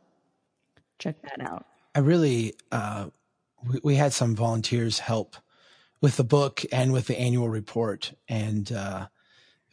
check 0.99 1.16
that 1.23 1.40
out. 1.40 1.66
I 1.95 1.99
really, 1.99 2.55
uh, 2.73 3.09
we, 3.69 3.81
we, 3.83 3.95
had 3.95 4.12
some 4.12 4.35
volunteers 4.35 4.99
help 4.99 5.37
with 6.00 6.16
the 6.16 6.25
book 6.25 6.64
and 6.73 6.93
with 6.93 7.07
the 7.07 7.19
annual 7.19 7.49
report, 7.49 8.12
and 8.28 8.71
uh, 8.73 9.09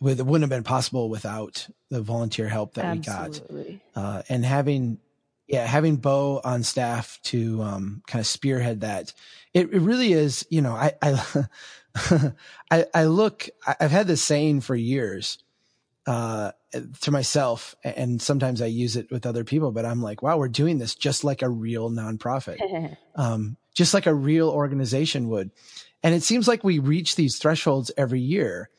with, 0.02 0.20
it 0.20 0.26
wouldn't 0.26 0.44
have 0.44 0.58
been 0.58 0.64
possible 0.64 1.10
without 1.10 1.68
the 1.90 2.02
volunteer 2.02 2.50
help 2.50 2.74
that 2.74 2.86
Absolutely. 2.86 3.64
we 3.64 3.82
got. 3.96 4.04
Uh, 4.04 4.22
and 4.28 4.44
having 4.44 5.00
yeah, 5.48 5.66
having 5.66 5.98
Bo 5.98 6.42
on 6.44 6.64
staff 6.64 7.20
to 7.24 7.62
um, 7.62 8.02
kind 8.08 8.20
of 8.20 8.28
spearhead 8.28 8.82
that, 8.82 9.14
it, 9.54 9.74
it 9.74 9.82
really 9.82 10.14
is. 10.14 10.46
You 10.50 10.62
know, 10.62 10.74
I 10.74 10.94
I, 11.02 11.46
I, 12.72 12.86
I 12.94 13.04
look. 13.06 13.50
I've 13.80 13.92
had 13.92 14.08
this 14.08 14.24
saying 14.24 14.62
for 14.62 14.76
years 14.76 15.40
uh, 16.08 16.52
to 17.02 17.12
myself, 17.12 17.76
and 17.84 18.22
sometimes 18.22 18.62
I 18.62 18.68
use 18.68 18.96
it 18.96 19.12
with 19.12 19.26
other 19.26 19.44
people. 19.44 19.72
But 19.72 19.86
I'm 19.86 20.02
like, 20.02 20.22
wow, 20.22 20.38
we're 20.38 20.48
doing 20.48 20.78
this 20.78 20.96
just 20.96 21.24
like 21.24 21.42
a 21.42 21.50
real 21.50 21.90
nonprofit, 21.90 22.98
um, 23.16 23.58
just 23.74 23.94
like 23.94 24.06
a 24.06 24.14
real 24.14 24.50
organization 24.50 25.30
would. 25.30 25.52
And 26.04 26.14
it 26.14 26.24
seems 26.24 26.48
like 26.48 26.64
we 26.64 26.80
reach 26.80 27.16
these 27.16 27.38
thresholds 27.38 27.92
every 27.98 28.20
year 28.20 28.70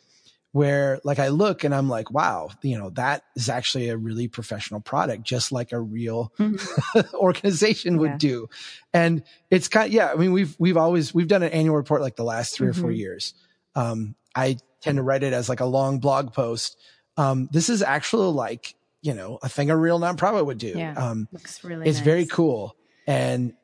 where 0.54 1.00
like 1.02 1.18
I 1.18 1.28
look 1.30 1.64
and 1.64 1.75
I'm 1.75 1.88
like, 1.88 2.12
wow, 2.12 2.49
you 2.62 2.78
know, 2.78 2.90
that 2.90 3.25
is 3.34 3.49
actually 3.49 3.88
a 3.88 3.96
really 3.96 4.28
professional 4.28 4.78
product, 4.78 5.25
just 5.25 5.50
like 5.50 5.73
a 5.73 5.80
real 5.80 6.32
mm-hmm. 6.38 7.16
organization 7.16 7.99
would 7.99 8.18
do. 8.18 8.49
And 8.92 9.25
it's 9.50 9.66
kind 9.66 9.88
of, 9.88 9.92
yeah, 9.92 10.12
I 10.12 10.14
mean, 10.14 10.30
we've, 10.30 10.54
we've 10.61 10.76
always, 10.76 11.12
we've 11.12 11.26
done 11.26 11.42
an 11.42 11.50
annual 11.50 11.75
report 11.75 12.02
like 12.02 12.14
the 12.14 12.23
last 12.23 12.54
3 12.54 12.68
mm-hmm. 12.68 12.70
or 12.70 12.80
four 12.80 12.90
mm-hmm. 12.90 13.00
years. 13.00 13.34
Um, 13.75 14.14
I 14.37 14.58
tend 14.80 14.99
to 14.99 15.02
write 15.02 15.25
it 15.25 15.32
as 15.32 15.49
like 15.49 15.58
a 15.58 15.64
long 15.64 15.99
blog 15.99 16.32
post. 16.32 16.78
Um, 17.16 17.49
this 17.50 17.68
is 17.68 17.82
actually 17.82 18.32
like, 18.32 18.76
you 19.02 19.12
know, 19.12 19.40
a 19.42 19.49
thing 19.49 19.70
a 19.70 19.76
real 19.76 19.99
nonprofit 19.99 20.46
would 20.46 20.58
do. 20.58 20.75
Yeah, 20.76 20.92
um, 20.92 21.26
looks 21.32 21.64
really 21.64 21.88
it's 21.88 21.99
nice. 21.99 22.04
very 22.04 22.26
cool. 22.26 22.76
And 23.08 23.54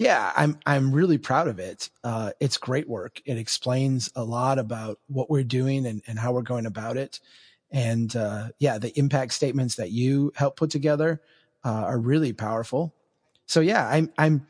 yeah, 0.00 0.32
I'm 0.34 0.58
I'm 0.64 0.92
really 0.92 1.18
proud 1.18 1.46
of 1.46 1.58
it. 1.58 1.90
Uh, 2.02 2.30
it's 2.40 2.56
great 2.56 2.88
work. 2.88 3.20
It 3.26 3.36
explains 3.36 4.10
a 4.16 4.24
lot 4.24 4.58
about 4.58 4.98
what 5.08 5.28
we're 5.28 5.44
doing 5.44 5.84
and, 5.84 6.02
and 6.06 6.18
how 6.18 6.32
we're 6.32 6.40
going 6.40 6.64
about 6.64 6.96
it. 6.96 7.20
And 7.70 8.16
uh, 8.16 8.48
yeah, 8.58 8.78
the 8.78 8.98
impact 8.98 9.34
statements 9.34 9.74
that 9.74 9.90
you 9.90 10.32
help 10.34 10.56
put 10.56 10.70
together 10.70 11.20
uh, 11.66 11.84
are 11.84 11.98
really 11.98 12.32
powerful. 12.32 12.94
So 13.44 13.60
yeah, 13.60 13.86
I'm 13.86 14.10
I'm 14.16 14.46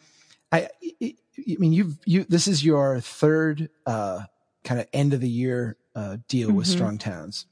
I 0.52 0.68
I 1.02 1.14
mean 1.58 1.72
you've 1.72 1.98
you 2.06 2.22
this 2.28 2.46
is 2.46 2.64
your 2.64 3.00
third 3.00 3.70
uh, 3.86 4.20
kind 4.62 4.80
of 4.80 4.86
end 4.92 5.14
of 5.14 5.20
the 5.20 5.28
year 5.28 5.76
uh, 5.96 6.18
deal 6.28 6.50
mm-hmm. 6.50 6.58
with 6.58 6.68
Strong 6.68 6.98
Towns 6.98 7.46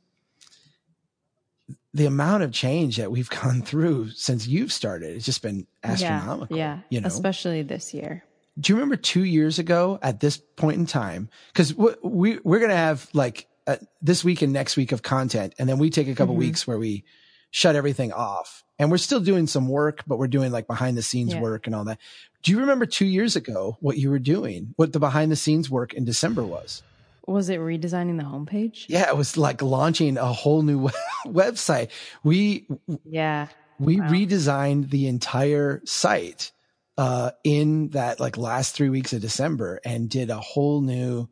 the 1.95 2.07
amount 2.07 2.43
of 2.43 2.53
change 2.53 2.97
that 2.97 3.11
we've 3.11 3.31
gone 3.43 3.63
through 3.63 4.11
since 4.11 4.47
you've 4.47 4.73
started 4.73 5.17
it's 5.17 5.25
just 5.25 5.43
been 5.43 5.67
astronomical. 5.83 6.57
Yeah, 6.57 6.77
yeah. 6.77 6.81
you 6.91 7.01
know, 7.01 7.07
especially 7.07 7.63
this 7.63 7.95
year. 7.95 8.25
Do 8.59 8.73
you 8.73 8.77
remember 8.77 8.97
two 8.97 9.25
years 9.25 9.59
ago 9.59 9.99
at 10.03 10.21
this 10.21 10.37
point 10.37 10.79
in 10.79 10.87
time? 10.87 11.29
Because 11.53 11.75
we 11.75 12.39
we're 12.43 12.59
gonna 12.59 12.77
have 12.77 13.09
like 13.13 13.47
uh, 13.67 13.77
this 14.03 14.25
week 14.25 14.43
and 14.43 14.53
next 14.53 14.77
week 14.77 14.93
of 14.93 15.03
content, 15.03 15.55
and 15.59 15.69
then 15.69 15.79
we 15.79 15.91
take 15.91 16.09
a 16.09 16.15
couple 16.15 16.35
mm-hmm. 16.35 16.41
weeks 16.41 16.67
where 16.67 16.79
we 16.79 17.05
shut 17.51 17.77
everything 17.77 18.13
off, 18.13 18.65
and 18.79 18.91
we're 18.91 18.99
still 18.99 19.21
doing 19.21 19.47
some 19.47 19.69
work, 19.69 20.03
but 20.07 20.19
we're 20.19 20.27
doing 20.27 20.51
like 20.51 20.67
behind 20.67 20.97
the 20.97 21.03
scenes 21.03 21.35
yeah. 21.35 21.41
work 21.41 21.67
and 21.67 21.75
all 21.75 21.85
that. 21.85 21.99
Do 22.43 22.53
you 22.53 22.61
remember 22.61 22.87
two 22.87 23.07
years 23.07 23.37
ago 23.37 23.77
what 23.81 23.97
you 23.97 24.11
were 24.11 24.19
doing? 24.19 24.75
What 24.77 24.93
the 24.93 24.99
behind 24.99 25.31
the 25.31 25.37
scenes 25.37 25.71
work 25.71 25.95
in 25.95 26.05
December 26.05 26.43
was? 26.43 26.83
Was 27.29 27.51
it 27.51 27.61
redesigning 27.61 28.17
the 28.17 28.25
homepage? 28.25 28.87
Yeah, 28.89 29.09
it 29.09 29.17
was 29.17 29.37
like 29.37 29.61
launching 29.61 30.17
a 30.17 30.33
whole 30.33 30.63
new 30.63 30.89
website. 31.27 31.91
We 32.25 32.67
yeah 33.05 33.49
we 33.79 34.01
wow. 34.01 34.09
redesigned 34.09 34.91
the 34.91 35.07
entire 35.07 35.83
site 35.85 36.53
uh, 36.97 37.31
in 37.45 37.91
that 37.91 38.19
like 38.19 38.37
last 38.37 38.75
three 38.75 38.89
weeks 38.89 39.13
of 39.13 39.21
December 39.21 39.81
and 39.85 40.09
did 40.09 40.31
a 40.31 40.41
whole 40.41 40.81
new. 40.81 41.29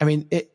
I 0.00 0.04
mean, 0.04 0.28
it 0.30 0.52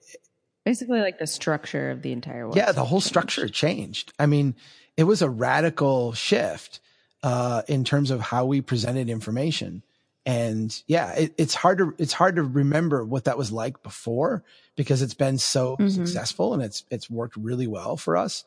basically 0.63 1.01
like 1.01 1.19
the 1.19 1.27
structure 1.27 1.91
of 1.91 2.01
the 2.01 2.11
entire 2.11 2.45
website. 2.45 2.55
Yeah, 2.55 2.71
the 2.71 2.85
whole 2.85 2.99
changed. 2.99 3.07
structure 3.07 3.49
changed. 3.49 4.13
I 4.17 4.25
mean, 4.25 4.55
it 4.95 5.03
was 5.03 5.21
a 5.21 5.29
radical 5.29 6.13
shift 6.13 6.79
uh, 7.23 7.63
in 7.67 7.83
terms 7.83 8.09
of 8.11 8.21
how 8.21 8.45
we 8.45 8.61
presented 8.61 9.09
information 9.09 9.83
and 10.25 10.81
yeah, 10.87 11.11
it, 11.13 11.33
it's 11.37 11.53
hard 11.53 11.79
to 11.79 11.93
it's 11.97 12.13
hard 12.13 12.37
to 12.37 12.43
remember 12.43 13.03
what 13.03 13.25
that 13.25 13.37
was 13.37 13.51
like 13.51 13.83
before 13.83 14.43
because 14.75 15.01
it's 15.01 15.13
been 15.13 15.37
so 15.37 15.75
mm-hmm. 15.75 15.89
successful 15.89 16.53
and 16.53 16.63
it's 16.63 16.85
it's 16.89 17.09
worked 17.09 17.35
really 17.35 17.67
well 17.67 17.97
for 17.97 18.15
us. 18.15 18.45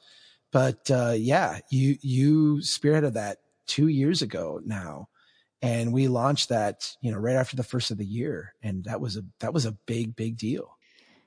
But 0.52 0.90
uh, 0.90 1.14
yeah, 1.16 1.58
you 1.70 1.98
you 2.00 2.56
spearheaded 2.58 3.14
that 3.14 3.38
two 3.66 3.88
years 3.88 4.22
ago 4.22 4.60
now, 4.64 5.08
and 5.60 5.92
we 5.92 6.08
launched 6.08 6.48
that 6.48 6.96
you 7.02 7.12
know 7.12 7.18
right 7.18 7.36
after 7.36 7.56
the 7.56 7.62
first 7.62 7.90
of 7.90 7.98
the 7.98 8.06
year, 8.06 8.54
and 8.62 8.84
that 8.84 9.00
was 9.00 9.16
a 9.18 9.24
that 9.40 9.52
was 9.52 9.66
a 9.66 9.72
big 9.72 10.16
big 10.16 10.38
deal. 10.38 10.76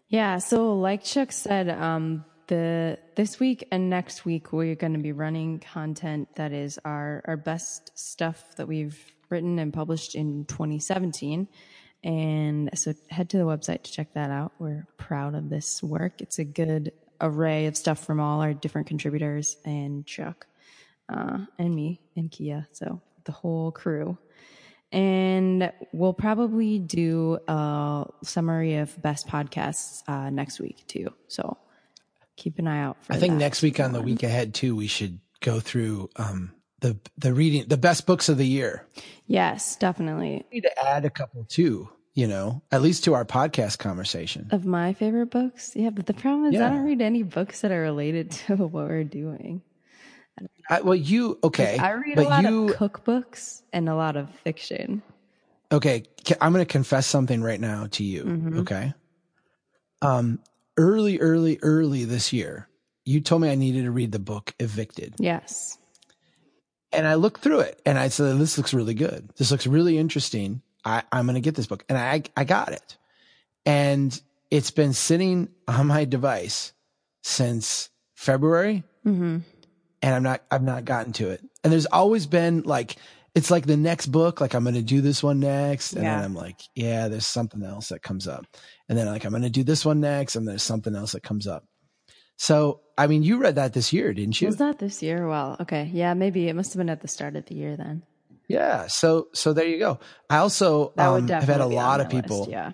Yeah. 0.07 0.39
So 0.39 0.73
like 0.73 1.03
Chuck 1.03 1.31
said, 1.31 1.69
um, 1.69 2.25
the 2.49 2.97
this 3.15 3.39
week 3.39 3.67
and 3.71 3.89
next 3.89 4.25
week 4.25 4.51
we're 4.51 4.75
going 4.75 4.93
to 4.93 4.99
be 4.99 5.11
running 5.11 5.59
content 5.59 6.27
that 6.35 6.51
is 6.51 6.79
our 6.83 7.23
our 7.25 7.37
best 7.37 7.91
stuff 7.97 8.55
that 8.57 8.67
we've 8.67 8.99
written 9.29 9.59
and 9.59 9.71
published 9.71 10.15
in 10.15 10.45
2017. 10.45 11.47
And 12.03 12.69
so 12.73 12.93
head 13.09 13.29
to 13.29 13.37
the 13.37 13.43
website 13.43 13.83
to 13.83 13.91
check 13.91 14.13
that 14.13 14.31
out. 14.31 14.53
We're 14.57 14.87
proud 14.97 15.35
of 15.35 15.49
this 15.49 15.83
work. 15.83 16.21
It's 16.21 16.39
a 16.39 16.45
good 16.45 16.91
array 17.21 17.67
of 17.67 17.77
stuff 17.77 18.03
from 18.03 18.19
all 18.19 18.41
our 18.41 18.53
different 18.53 18.87
contributors 18.87 19.57
and 19.65 20.05
Chuck 20.05 20.47
uh, 21.09 21.39
and 21.57 21.75
me 21.75 22.01
and 22.15 22.31
Kia. 22.31 22.67
So 22.71 23.01
the 23.25 23.31
whole 23.31 23.71
crew. 23.71 24.17
And 24.91 25.71
we'll 25.91 26.13
probably 26.13 26.79
do 26.79 27.37
a 27.47 28.05
summary 28.23 28.77
of 28.77 28.99
best 29.01 29.27
podcasts 29.27 30.01
uh, 30.07 30.31
next 30.31 30.59
week 30.59 30.83
too. 30.87 31.13
So 31.27 31.57
keep 32.39 32.57
an 32.57 32.67
eye 32.67 32.81
out 32.81 32.97
for 33.03 33.13
I 33.13 33.17
think 33.17 33.35
next 33.35 33.61
week 33.61 33.79
on 33.79 33.91
the 33.91 34.01
week 34.01 34.23
ahead 34.23 34.53
too, 34.53 34.75
we 34.75 34.87
should 34.87 35.19
go 35.41 35.59
through 35.59 36.09
um, 36.15 36.51
the 36.79 36.97
the 37.17 37.33
reading 37.33 37.65
the 37.67 37.77
best 37.77 38.07
books 38.07 38.29
of 38.29 38.37
the 38.37 38.47
year. 38.47 38.85
Yes, 39.27 39.75
definitely. 39.75 40.45
We 40.51 40.57
need 40.57 40.61
to 40.61 40.87
add 40.87 41.05
a 41.05 41.09
couple 41.09 41.43
too, 41.43 41.89
you 42.13 42.27
know, 42.27 42.63
at 42.71 42.81
least 42.81 43.03
to 43.03 43.13
our 43.13 43.25
podcast 43.25 43.77
conversation. 43.77 44.47
Of 44.51 44.65
my 44.65 44.93
favorite 44.93 45.29
books? 45.29 45.73
Yeah, 45.75 45.91
but 45.91 46.05
the 46.05 46.13
problem 46.13 46.45
is 46.45 46.55
yeah. 46.55 46.67
I 46.67 46.69
don't 46.69 46.85
read 46.85 47.01
any 47.01 47.23
books 47.23 47.61
that 47.61 47.71
are 47.71 47.81
related 47.81 48.31
to 48.47 48.55
what 48.55 48.71
we're 48.71 49.03
doing. 49.03 49.61
I, 50.69 50.81
well, 50.81 50.95
you 50.95 51.37
okay? 51.43 51.77
I 51.77 51.91
read 51.91 52.17
a 52.17 52.23
lot 52.23 52.43
you, 52.43 52.69
of 52.69 52.75
cookbooks 52.77 53.61
and 53.73 53.89
a 53.89 53.95
lot 53.95 54.15
of 54.15 54.29
fiction. 54.29 55.01
Okay, 55.71 56.03
I'm 56.39 56.53
going 56.53 56.65
to 56.65 56.71
confess 56.71 57.05
something 57.05 57.43
right 57.43 57.59
now 57.59 57.87
to 57.91 58.03
you. 58.03 58.23
Mm-hmm. 58.23 58.59
Okay. 58.59 58.93
Um, 60.01 60.39
early, 60.77 61.19
early, 61.19 61.59
early 61.61 62.05
this 62.05 62.33
year, 62.33 62.67
you 63.05 63.21
told 63.21 63.41
me 63.41 63.49
I 63.49 63.55
needed 63.55 63.83
to 63.83 63.91
read 63.91 64.11
the 64.11 64.19
book 64.19 64.53
Evicted. 64.59 65.15
Yes. 65.17 65.77
And 66.91 67.07
I 67.07 67.15
looked 67.15 67.41
through 67.41 67.61
it 67.61 67.81
and 67.85 67.97
I 67.97 68.09
said, 68.09 68.37
this 68.37 68.57
looks 68.57 68.73
really 68.73 68.93
good. 68.93 69.29
This 69.37 69.51
looks 69.51 69.67
really 69.67 69.97
interesting. 69.97 70.61
I, 70.83 71.03
I'm 71.11 71.25
going 71.25 71.35
to 71.35 71.41
get 71.41 71.55
this 71.55 71.67
book. 71.67 71.83
And 71.89 71.97
I, 71.97 72.23
I 72.35 72.43
got 72.43 72.71
it. 72.71 72.97
And 73.65 74.19
it's 74.49 74.71
been 74.71 74.93
sitting 74.93 75.49
on 75.67 75.87
my 75.87 76.05
device 76.05 76.73
since 77.21 77.89
February. 78.15 78.83
Mm-hmm. 79.05 79.39
And 80.01 80.15
I'm 80.15 80.23
not, 80.23 80.41
I've 80.49 80.63
not 80.63 80.85
gotten 80.85 81.13
to 81.13 81.29
it. 81.29 81.43
And 81.63 81.71
there's 81.73 81.85
always 81.85 82.25
been 82.25 82.61
like, 82.61 82.95
it's 83.35 83.51
like 83.51 83.65
the 83.65 83.77
next 83.77 84.07
book, 84.07 84.41
like 84.41 84.53
I'm 84.53 84.63
going 84.63 84.75
to 84.75 84.81
do 84.81 85.01
this 85.01 85.21
one 85.21 85.39
next. 85.39 85.93
And 85.93 86.03
yeah. 86.03 86.17
then 86.17 86.25
I'm 86.25 86.33
like, 86.33 86.59
yeah, 86.75 87.07
there's 87.07 87.25
something 87.25 87.63
else 87.63 87.89
that 87.89 88.01
comes 88.01 88.27
up. 88.27 88.45
And 88.87 88.97
then 88.97 89.07
like, 89.07 89.23
I'm 89.23 89.31
going 89.31 89.43
to 89.43 89.49
do 89.49 89.63
this 89.63 89.85
one 89.85 89.99
next. 89.99 90.35
And 90.35 90.47
there's 90.47 90.63
something 90.63 90.95
else 90.95 91.11
that 91.11 91.23
comes 91.23 91.47
up. 91.47 91.65
So, 92.37 92.81
I 92.97 93.07
mean, 93.07 93.21
you 93.21 93.37
read 93.37 93.55
that 93.55 93.73
this 93.73 93.91
year, 93.91 94.13
didn't 94.13 94.39
you? 94.41 94.47
Was 94.47 94.57
that 94.57 94.79
this 94.79 95.03
year? 95.03 95.27
Well, 95.27 95.57
okay. 95.59 95.89
Yeah, 95.93 96.13
maybe 96.13 96.47
it 96.47 96.55
must 96.55 96.73
have 96.73 96.79
been 96.79 96.89
at 96.89 97.01
the 97.01 97.07
start 97.07 97.35
of 97.35 97.45
the 97.45 97.55
year 97.55 97.75
then. 97.75 98.03
Yeah. 98.47 98.87
So 98.87 99.27
so 99.33 99.53
there 99.53 99.67
you 99.67 99.77
go. 99.77 99.99
I 100.29 100.37
also 100.37 100.93
um, 100.97 101.27
have 101.27 101.43
had 101.43 101.61
a 101.61 101.67
lot 101.67 102.01
of 102.01 102.07
my 102.07 102.13
list, 102.13 102.27
people. 102.27 102.47
yeah. 102.49 102.71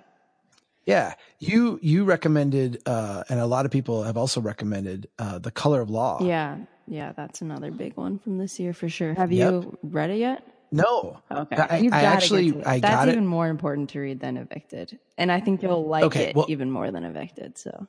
Yeah. 0.85 1.15
You 1.39 1.79
you 1.81 2.05
recommended 2.05 2.81
uh 2.85 3.23
and 3.27 3.39
a 3.39 3.45
lot 3.45 3.65
of 3.65 3.71
people 3.71 4.03
have 4.03 4.17
also 4.17 4.39
recommended 4.39 5.07
uh 5.19 5.39
The 5.39 5.51
Color 5.51 5.81
of 5.81 5.89
Law. 5.89 6.19
Yeah. 6.21 6.59
Yeah. 6.87 7.13
That's 7.13 7.41
another 7.41 7.71
big 7.71 7.95
one 7.97 8.19
from 8.19 8.37
this 8.37 8.59
year 8.59 8.73
for 8.73 8.89
sure. 8.89 9.13
Have 9.15 9.31
Yep. 9.31 9.51
you 9.53 9.77
read 9.83 10.09
it 10.11 10.17
yet? 10.17 10.43
No. 10.71 11.19
Okay. 11.31 11.55
I, 11.55 11.89
I 11.91 12.01
actually 12.03 12.47
get 12.47 12.53
to 12.53 12.59
it. 12.61 12.67
I 12.67 12.79
That's 12.79 12.95
got 12.95 13.07
even 13.09 13.23
it. 13.23 13.27
more 13.27 13.47
important 13.47 13.89
to 13.91 13.99
read 13.99 14.19
than 14.19 14.35
Evicted. 14.37 14.99
And 15.17 15.31
I 15.31 15.39
think 15.39 15.61
you'll 15.63 15.87
like 15.87 16.03
Okay, 16.05 16.29
it 16.29 16.35
well- 16.35 16.47
even 16.49 16.69
more 16.71 16.91
than 16.91 17.03
Evicted. 17.05 17.57
So 17.57 17.87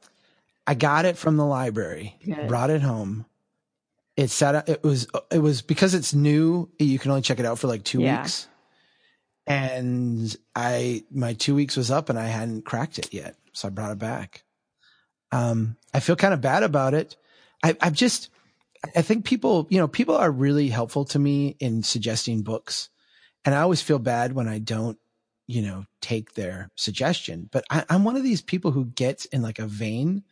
I 0.67 0.75
got 0.75 1.05
it 1.05 1.17
from 1.17 1.37
the 1.37 1.45
library. 1.47 2.17
Good. 2.25 2.49
Brought 2.49 2.71
it 2.71 2.83
home. 2.83 3.25
It 4.17 4.31
sat 4.31 4.69
it 4.69 4.83
was 4.83 5.09
it 5.31 5.39
was 5.41 5.63
because 5.63 5.95
it's 5.95 6.15
new, 6.15 6.71
you 6.79 6.99
can 6.99 7.11
only 7.11 7.23
check 7.23 7.39
it 7.39 7.45
out 7.47 7.59
for 7.59 7.67
like 7.67 7.85
2 7.85 8.01
Yeah. 8.01 8.23
weeks. 8.23 8.49
And 9.47 10.35
I 10.55 11.05
my 11.11 11.35
2 11.35 11.55
weeks 11.55 11.77
was 11.77 11.91
up 11.91 12.09
and 12.09 12.19
I 12.19 12.27
hadn't 12.27 12.65
cracked 12.65 12.99
it 12.99 13.13
yet. 13.13 13.37
So 13.53 13.69
I 13.69 13.71
brought 13.71 13.93
it 13.93 13.99
back. 13.99 14.45
Um 15.33 15.77
I 15.95 16.01
feel 16.01 16.17
kind 16.17 16.35
of 16.35 16.41
bad 16.41 16.63
about 16.63 16.95
it. 16.95 17.17
I 17.63 17.77
I've 17.81 17.93
just 17.95 18.31
I 18.95 19.03
think 19.03 19.25
people, 19.25 19.67
you 19.71 19.79
know, 19.79 19.89
people 19.89 20.17
are 20.17 20.31
really 20.31 20.69
helpful 20.69 21.05
to 21.07 21.19
me 21.19 21.57
in 21.61 21.83
suggesting 21.83 22.43
books. 22.43 22.89
And 23.45 23.55
I 23.55 23.61
always 23.61 23.81
feel 23.83 23.99
bad 23.99 24.33
when 24.33 24.49
I 24.49 24.59
don't, 24.59 24.99
you 25.47 25.63
know, 25.63 25.85
take 26.01 26.35
their 26.35 26.71
suggestion. 26.75 27.49
But 27.53 27.65
I, 27.71 27.85
I'm 27.89 28.05
one 28.05 28.17
of 28.17 28.23
these 28.25 28.43
people 28.43 28.73
who 28.73 28.87
gets 28.87 29.25
in 29.27 29.43
like 29.43 29.59
a 29.59 29.67
vein 29.67 30.25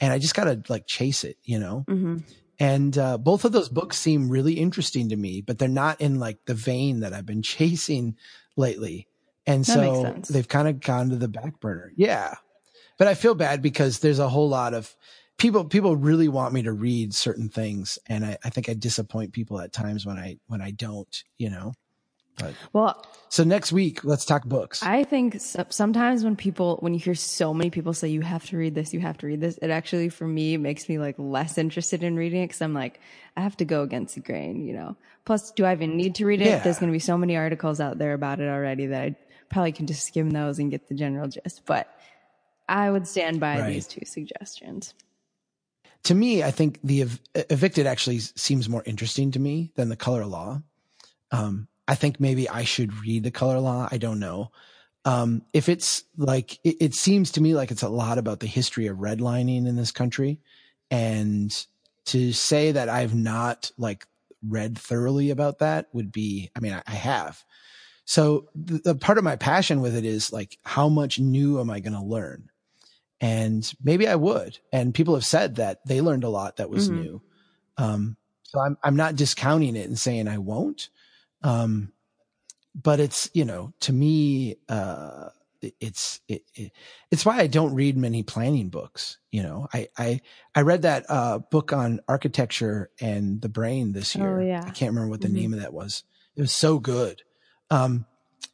and 0.00 0.12
I 0.12 0.18
just 0.18 0.34
gotta 0.34 0.62
like 0.68 0.86
chase 0.86 1.24
it, 1.24 1.36
you 1.44 1.58
know? 1.58 1.84
Mhm. 1.88 2.22
And 2.58 2.96
uh, 2.98 3.16
both 3.16 3.44
of 3.44 3.52
those 3.52 3.70
books 3.70 3.98
seem 3.98 4.28
really 4.28 4.52
interesting 4.54 5.08
to 5.08 5.16
me, 5.16 5.40
but 5.40 5.58
they're 5.58 5.68
not 5.68 6.00
in 6.00 6.20
like 6.20 6.44
the 6.44 6.54
vein 6.54 7.00
that 7.00 7.12
I've 7.12 7.26
been 7.26 7.42
chasing 7.56 8.16
lately. 8.56 9.08
And 9.46 9.64
That 9.64 10.26
so 10.26 10.32
they've 10.32 10.46
kind 10.46 10.68
of 10.68 10.80
gone 10.80 11.10
to 11.10 11.16
the 11.16 11.28
back 11.28 11.58
burner. 11.60 11.92
Yeah. 11.96 12.34
But 12.98 13.08
I 13.08 13.14
feel 13.14 13.34
bad 13.34 13.62
because 13.62 14.00
there's 14.00 14.18
a 14.18 14.28
whole 14.28 14.48
lot 14.48 14.74
of 14.74 14.94
people, 15.40 15.64
people 15.64 15.96
really 15.96 16.28
want 16.28 16.52
me 16.54 16.62
to 16.62 16.72
read 16.72 17.14
certain 17.14 17.48
things. 17.48 17.98
And 18.06 18.24
I, 18.24 18.36
I 18.44 18.50
think 18.50 18.68
I 18.68 18.74
disappoint 18.74 19.32
people 19.32 19.60
at 19.60 19.72
times 19.72 20.04
when 20.06 20.18
I, 20.18 20.36
when 20.46 20.60
I 20.60 20.70
don't, 20.70 21.24
you 21.38 21.50
know? 21.50 21.72
well, 22.72 23.04
So 23.28 23.44
next 23.44 23.70
week, 23.70 24.02
let's 24.02 24.24
talk 24.24 24.44
books. 24.46 24.82
I 24.82 25.04
think 25.04 25.40
so- 25.40 25.66
sometimes 25.68 26.24
when 26.24 26.36
people, 26.36 26.76
when 26.80 26.94
you 26.94 27.00
hear 27.00 27.14
so 27.14 27.52
many 27.52 27.70
people 27.70 27.92
say 27.92 28.08
you 28.08 28.22
have 28.22 28.46
to 28.46 28.56
read 28.56 28.74
this, 28.74 28.94
you 28.94 29.00
have 29.00 29.18
to 29.18 29.26
read 29.26 29.40
this, 29.40 29.58
it 29.58 29.70
actually 29.70 30.08
for 30.08 30.26
me 30.26 30.56
makes 30.56 30.88
me 30.88 30.98
like 30.98 31.16
less 31.18 31.58
interested 31.58 32.02
in 32.02 32.16
reading 32.16 32.42
it 32.42 32.48
because 32.48 32.62
I'm 32.62 32.72
like, 32.74 33.00
I 33.36 33.40
have 33.42 33.56
to 33.58 33.64
go 33.64 33.82
against 33.82 34.14
the 34.14 34.20
grain, 34.20 34.64
you 34.66 34.72
know. 34.72 34.96
Plus, 35.24 35.50
do 35.50 35.64
I 35.64 35.72
even 35.72 35.96
need 35.96 36.14
to 36.16 36.26
read 36.26 36.40
it? 36.40 36.46
Yeah. 36.46 36.62
There's 36.62 36.78
going 36.78 36.90
to 36.90 36.96
be 36.96 36.98
so 36.98 37.18
many 37.18 37.36
articles 37.36 37.80
out 37.80 37.98
there 37.98 38.14
about 38.14 38.40
it 38.40 38.48
already 38.48 38.86
that 38.86 39.02
I 39.02 39.16
probably 39.50 39.72
can 39.72 39.86
just 39.86 40.06
skim 40.06 40.30
those 40.30 40.58
and 40.58 40.70
get 40.70 40.88
the 40.88 40.94
general 40.94 41.28
gist. 41.28 41.62
But 41.66 41.88
I 42.68 42.90
would 42.90 43.06
stand 43.06 43.40
by 43.40 43.60
Right. 43.60 43.74
these 43.74 43.86
two 43.86 44.04
suggestions. 44.06 44.94
To 46.04 46.14
me, 46.14 46.42
I 46.42 46.50
think 46.50 46.78
the 46.82 47.02
ev- 47.02 47.20
evicted 47.34 47.86
actually 47.86 48.18
seems 48.18 48.68
more 48.68 48.82
interesting 48.86 49.30
to 49.32 49.38
me 49.38 49.72
than 49.74 49.88
the 49.88 49.96
color 49.96 50.24
law. 50.24 50.62
Um, 51.30 51.68
I 51.86 51.94
think 51.94 52.20
maybe 52.20 52.48
I 52.48 52.64
should 52.64 52.94
read 53.02 53.24
the 53.24 53.30
color 53.30 53.58
law. 53.58 53.88
I 53.90 53.98
don't 53.98 54.20
know. 54.20 54.50
Um, 55.04 55.42
if 55.52 55.68
it's 55.68 56.04
like, 56.16 56.58
it, 56.64 56.76
it 56.80 56.94
seems 56.94 57.32
to 57.32 57.40
me 57.40 57.54
like 57.54 57.70
it's 57.70 57.82
a 57.82 57.88
lot 57.88 58.18
about 58.18 58.40
the 58.40 58.46
history 58.46 58.86
of 58.86 58.98
redlining 58.98 59.66
in 59.66 59.76
this 59.76 59.92
country. 59.92 60.40
And 60.90 61.54
to 62.06 62.32
say 62.32 62.72
that 62.72 62.88
I've 62.88 63.14
not 63.14 63.70
like 63.78 64.06
read 64.46 64.78
thoroughly 64.78 65.30
about 65.30 65.60
that 65.60 65.88
would 65.92 66.12
be, 66.12 66.50
I 66.56 66.60
mean, 66.60 66.72
I, 66.72 66.82
I 66.86 66.92
have. 66.92 67.44
So 68.04 68.48
the, 68.54 68.78
the 68.78 68.94
part 68.94 69.18
of 69.18 69.24
my 69.24 69.36
passion 69.36 69.80
with 69.80 69.94
it 69.94 70.04
is 70.04 70.32
like, 70.32 70.58
how 70.64 70.88
much 70.88 71.18
new 71.18 71.60
am 71.60 71.70
I 71.70 71.80
going 71.80 71.92
to 71.92 72.02
learn? 72.02 72.49
And 73.20 73.70
maybe 73.82 74.08
I 74.08 74.14
would. 74.14 74.58
And 74.72 74.94
people 74.94 75.14
have 75.14 75.26
said 75.26 75.56
that 75.56 75.86
they 75.86 76.00
learned 76.00 76.24
a 76.24 76.28
lot 76.30 76.56
that 76.56 76.70
was 76.70 76.88
Mhm. 76.88 76.94
new. 76.94 77.22
Um, 77.76 78.16
so 78.42 78.60
I'm, 78.60 78.76
I'm 78.82 78.96
not 78.96 79.16
discounting 79.16 79.76
it 79.76 79.86
and 79.88 79.98
saying 79.98 80.26
I 80.28 80.38
won't. 80.38 80.88
Um, 81.42 81.92
but 82.74 83.00
it's, 83.00 83.30
you 83.34 83.44
know, 83.44 83.72
to 83.80 83.92
me, 83.92 84.56
uh, 84.68 85.30
it- 85.60 85.74
it's, 85.80 86.20
it, 86.28 86.42
it, 86.54 86.72
it's 87.10 87.26
why 87.26 87.38
I 87.38 87.46
don't 87.46 87.74
read 87.74 87.96
many 87.96 88.22
planning 88.22 88.70
books. 88.70 89.18
You 89.30 89.42
know, 89.42 89.68
I, 89.74 89.88
I, 89.98 90.20
I 90.54 90.62
read 90.62 90.82
that, 90.82 91.04
uh, 91.08 91.38
book 91.40 91.72
on 91.72 92.00
architecture 92.08 92.90
and 93.00 93.42
the 93.42 93.48
brain 93.50 93.92
this 93.92 94.16
year. 94.16 94.38
Oh, 94.38 94.40
year. 94.42 94.48
yeah. 94.48 94.64
I 94.66 94.70
can't 94.70 94.92
remember 94.92 95.10
what 95.10 95.20
the 95.20 95.28
Mhm. 95.28 95.32
name 95.32 95.54
of 95.54 95.60
that 95.60 95.74
was. 95.74 96.04
It 96.36 96.40
was 96.40 96.52
so 96.52 96.78
good. 96.78 97.22
Um, 97.70 98.06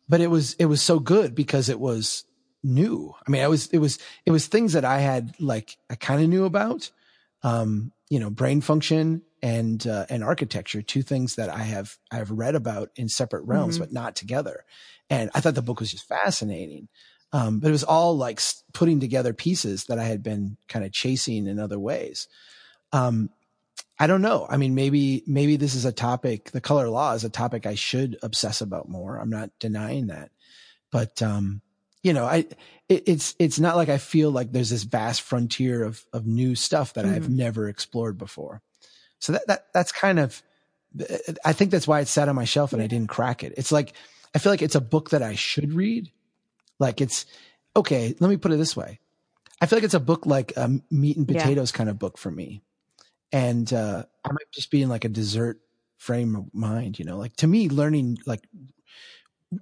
but 0.09 0.21
it 0.21 0.29
was, 0.29 0.55
it 0.55 0.65
was 0.67 0.83
so 0.83 0.99
good 0.99 1.35
because 1.35 1.69
it 1.69 1.79
was 1.79 2.25
new. 2.67 3.15
I 3.27 3.31
mean, 3.31 3.43
I 3.43 3.49
was, 3.49 3.69
it 3.69 3.79
was, 3.79 3.99
it 4.25 4.31
was 4.31 4.47
things 4.47 4.73
that 4.75 4.85
I 4.85 4.99
had 4.99 5.35
like, 5.41 5.77
I 5.89 5.95
kind 5.95 6.23
of 6.23 6.29
knew 6.29 6.45
about, 6.45 6.91
um, 7.43 7.93
you 8.11 8.19
know, 8.19 8.31
brain 8.31 8.61
function 8.61 9.23
and, 9.43 9.87
uh, 9.87 10.07
and 10.09 10.25
architecture, 10.25 10.83
two 10.83 11.03
things 11.03 11.37
that 11.37 11.49
I 11.49 11.63
have, 11.63 11.97
I 12.11 12.17
have 12.17 12.31
read 12.31 12.55
about 12.55 12.91
in 12.97 13.09
separate 13.09 13.45
realms, 13.45 13.77
Mhm. 13.77 13.81
but 13.81 13.93
not 13.93 14.17
together. 14.17 14.65
And 15.09 15.31
I 15.35 15.41
thought 15.41 15.55
the 15.55 15.63
book 15.63 15.81
was 15.81 15.91
just 15.93 16.09
fascinating. 16.09 16.89
Um, 17.33 17.61
but 17.61 17.69
it 17.69 17.73
was 17.73 17.85
all 17.85 18.17
like 18.17 18.41
putting 18.73 19.01
together 19.01 19.33
pieces 19.33 19.85
that 19.85 19.99
I 19.99 20.05
had 20.05 20.23
been 20.23 20.57
kind 20.69 20.85
of 20.85 20.93
chasing 20.93 21.47
in 21.47 21.59
other 21.59 21.79
ways. 21.79 22.29
Um, 22.93 23.31
I 23.99 24.07
don't 24.07 24.23
know. 24.23 24.47
I 24.49 24.57
mean, 24.57 24.75
maybe, 24.75 25.23
maybe 25.27 25.57
this 25.57 25.75
is 25.75 25.85
a 25.85 25.93
topic, 25.93 26.51
the 26.53 26.61
color 26.61 26.89
law 26.89 27.13
is 27.13 27.25
a 27.25 27.31
topic 27.31 27.67
I 27.67 27.75
should 27.75 28.17
obsess 28.23 28.61
about 28.61 28.89
more. 28.89 29.19
I'm 29.19 29.31
not 29.31 29.51
denying 29.59 30.07
that, 30.07 30.31
but, 30.91 31.21
um, 31.23 31.63
you 32.07 32.13
know, 32.13 32.25
I, 32.25 32.47
it, 32.89 33.03
it's, 33.09 33.35
it's 33.41 33.59
not 33.59 33.75
like 33.75 33.89
I 33.89 33.99
feel 33.99 34.31
like 34.31 34.53
there's 34.53 34.71
this 34.71 34.85
vast 34.85 35.23
frontier 35.23 35.83
of, 35.83 36.07
of 36.13 36.25
new 36.25 36.55
stuff 36.55 36.95
that 36.95 37.05
I've 37.05 37.29
never 37.29 37.69
explored 37.69 38.17
before. 38.17 38.63
So 39.19 39.33
that, 39.33 39.49
that, 39.49 39.67
that's 39.75 39.91
kind 39.91 40.21
of, 40.21 40.41
I 41.45 41.53
think 41.53 41.73
that's 41.73 41.89
why 41.89 41.99
it 41.99 42.07
sat 42.07 42.29
on 42.29 42.37
my 42.37 42.45
shelf 42.45 42.73
and 42.73 42.81
I 42.81 42.87
didn't 42.87 43.09
crack 43.09 43.43
it. 43.43 43.55
It's 43.57 43.73
like, 43.73 43.93
I 44.37 44.39
feel 44.39 44.53
like 44.53 44.63
it's 44.63 44.77
a 44.77 44.81
book 44.81 45.11
that 45.11 45.21
I 45.21 45.35
should 45.35 45.73
read. 45.73 46.13
Like 46.79 47.01
it's, 47.01 47.27
okay, 47.75 48.15
let 48.21 48.31
me 48.31 48.37
put 48.37 48.53
it 48.53 48.57
this 48.59 48.77
way. 48.77 49.01
I 49.61 49.67
feel 49.67 49.79
like 49.79 49.85
it's 49.85 49.95
a 49.95 49.99
book 49.99 50.27
like 50.27 50.57
a 50.57 50.71
meat 50.89 51.17
and 51.17 51.29
Yeah. 51.29 51.43
potatoes 51.43 51.73
kind 51.73 51.91
of 51.91 51.99
book 51.99 52.19
for 52.19 52.31
me. 52.31 52.63
And, 53.33 53.73
uh, 53.73 54.05
I 54.25 54.29
might 54.31 54.53
just 54.55 54.71
be 54.71 54.81
in 54.81 54.89
like 54.89 55.05
a 55.05 55.09
dessert 55.09 55.59
frame 55.99 56.37
of 56.37 56.55
mind, 56.55 57.01
you 57.01 57.05
know, 57.05 57.19
like 57.19 57.35
to 57.39 57.49
me, 57.49 57.69
learning 57.69 58.19
like 58.27 58.47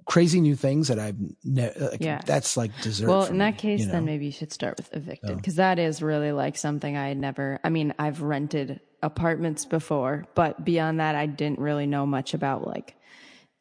crazy 0.05 0.41
new 0.41 0.55
things 0.55 0.87
that 0.89 0.99
I've 0.99 1.15
never, 1.43 1.73
uh, 1.79 1.89
like, 1.91 2.01
Yeah. 2.01 2.21
that's 2.25 2.57
like 2.57 2.71
dessert. 2.81 3.07
Well, 3.07 3.25
in 3.25 3.37
that 3.39 3.57
case, 3.57 3.81
you 3.81 3.85
know? 3.87 3.93
then 3.93 4.05
maybe 4.05 4.25
you 4.25 4.31
should 4.31 4.51
start 4.51 4.77
with 4.77 4.93
evicted 4.93 5.37
because 5.37 5.55
oh. 5.55 5.63
that 5.63 5.79
is 5.79 6.01
really 6.01 6.31
like 6.31 6.57
something 6.57 6.95
I 6.97 7.09
had 7.09 7.17
never. 7.17 7.59
I 7.63 7.69
mean, 7.69 7.93
I've 7.99 8.21
rented 8.21 8.79
apartments 9.01 9.65
before, 9.65 10.25
but 10.35 10.63
beyond 10.65 10.99
that, 10.99 11.15
I 11.15 11.25
didn't 11.25 11.59
really 11.59 11.85
know 11.85 12.05
much 12.05 12.33
about 12.33 12.65
like 12.67 12.95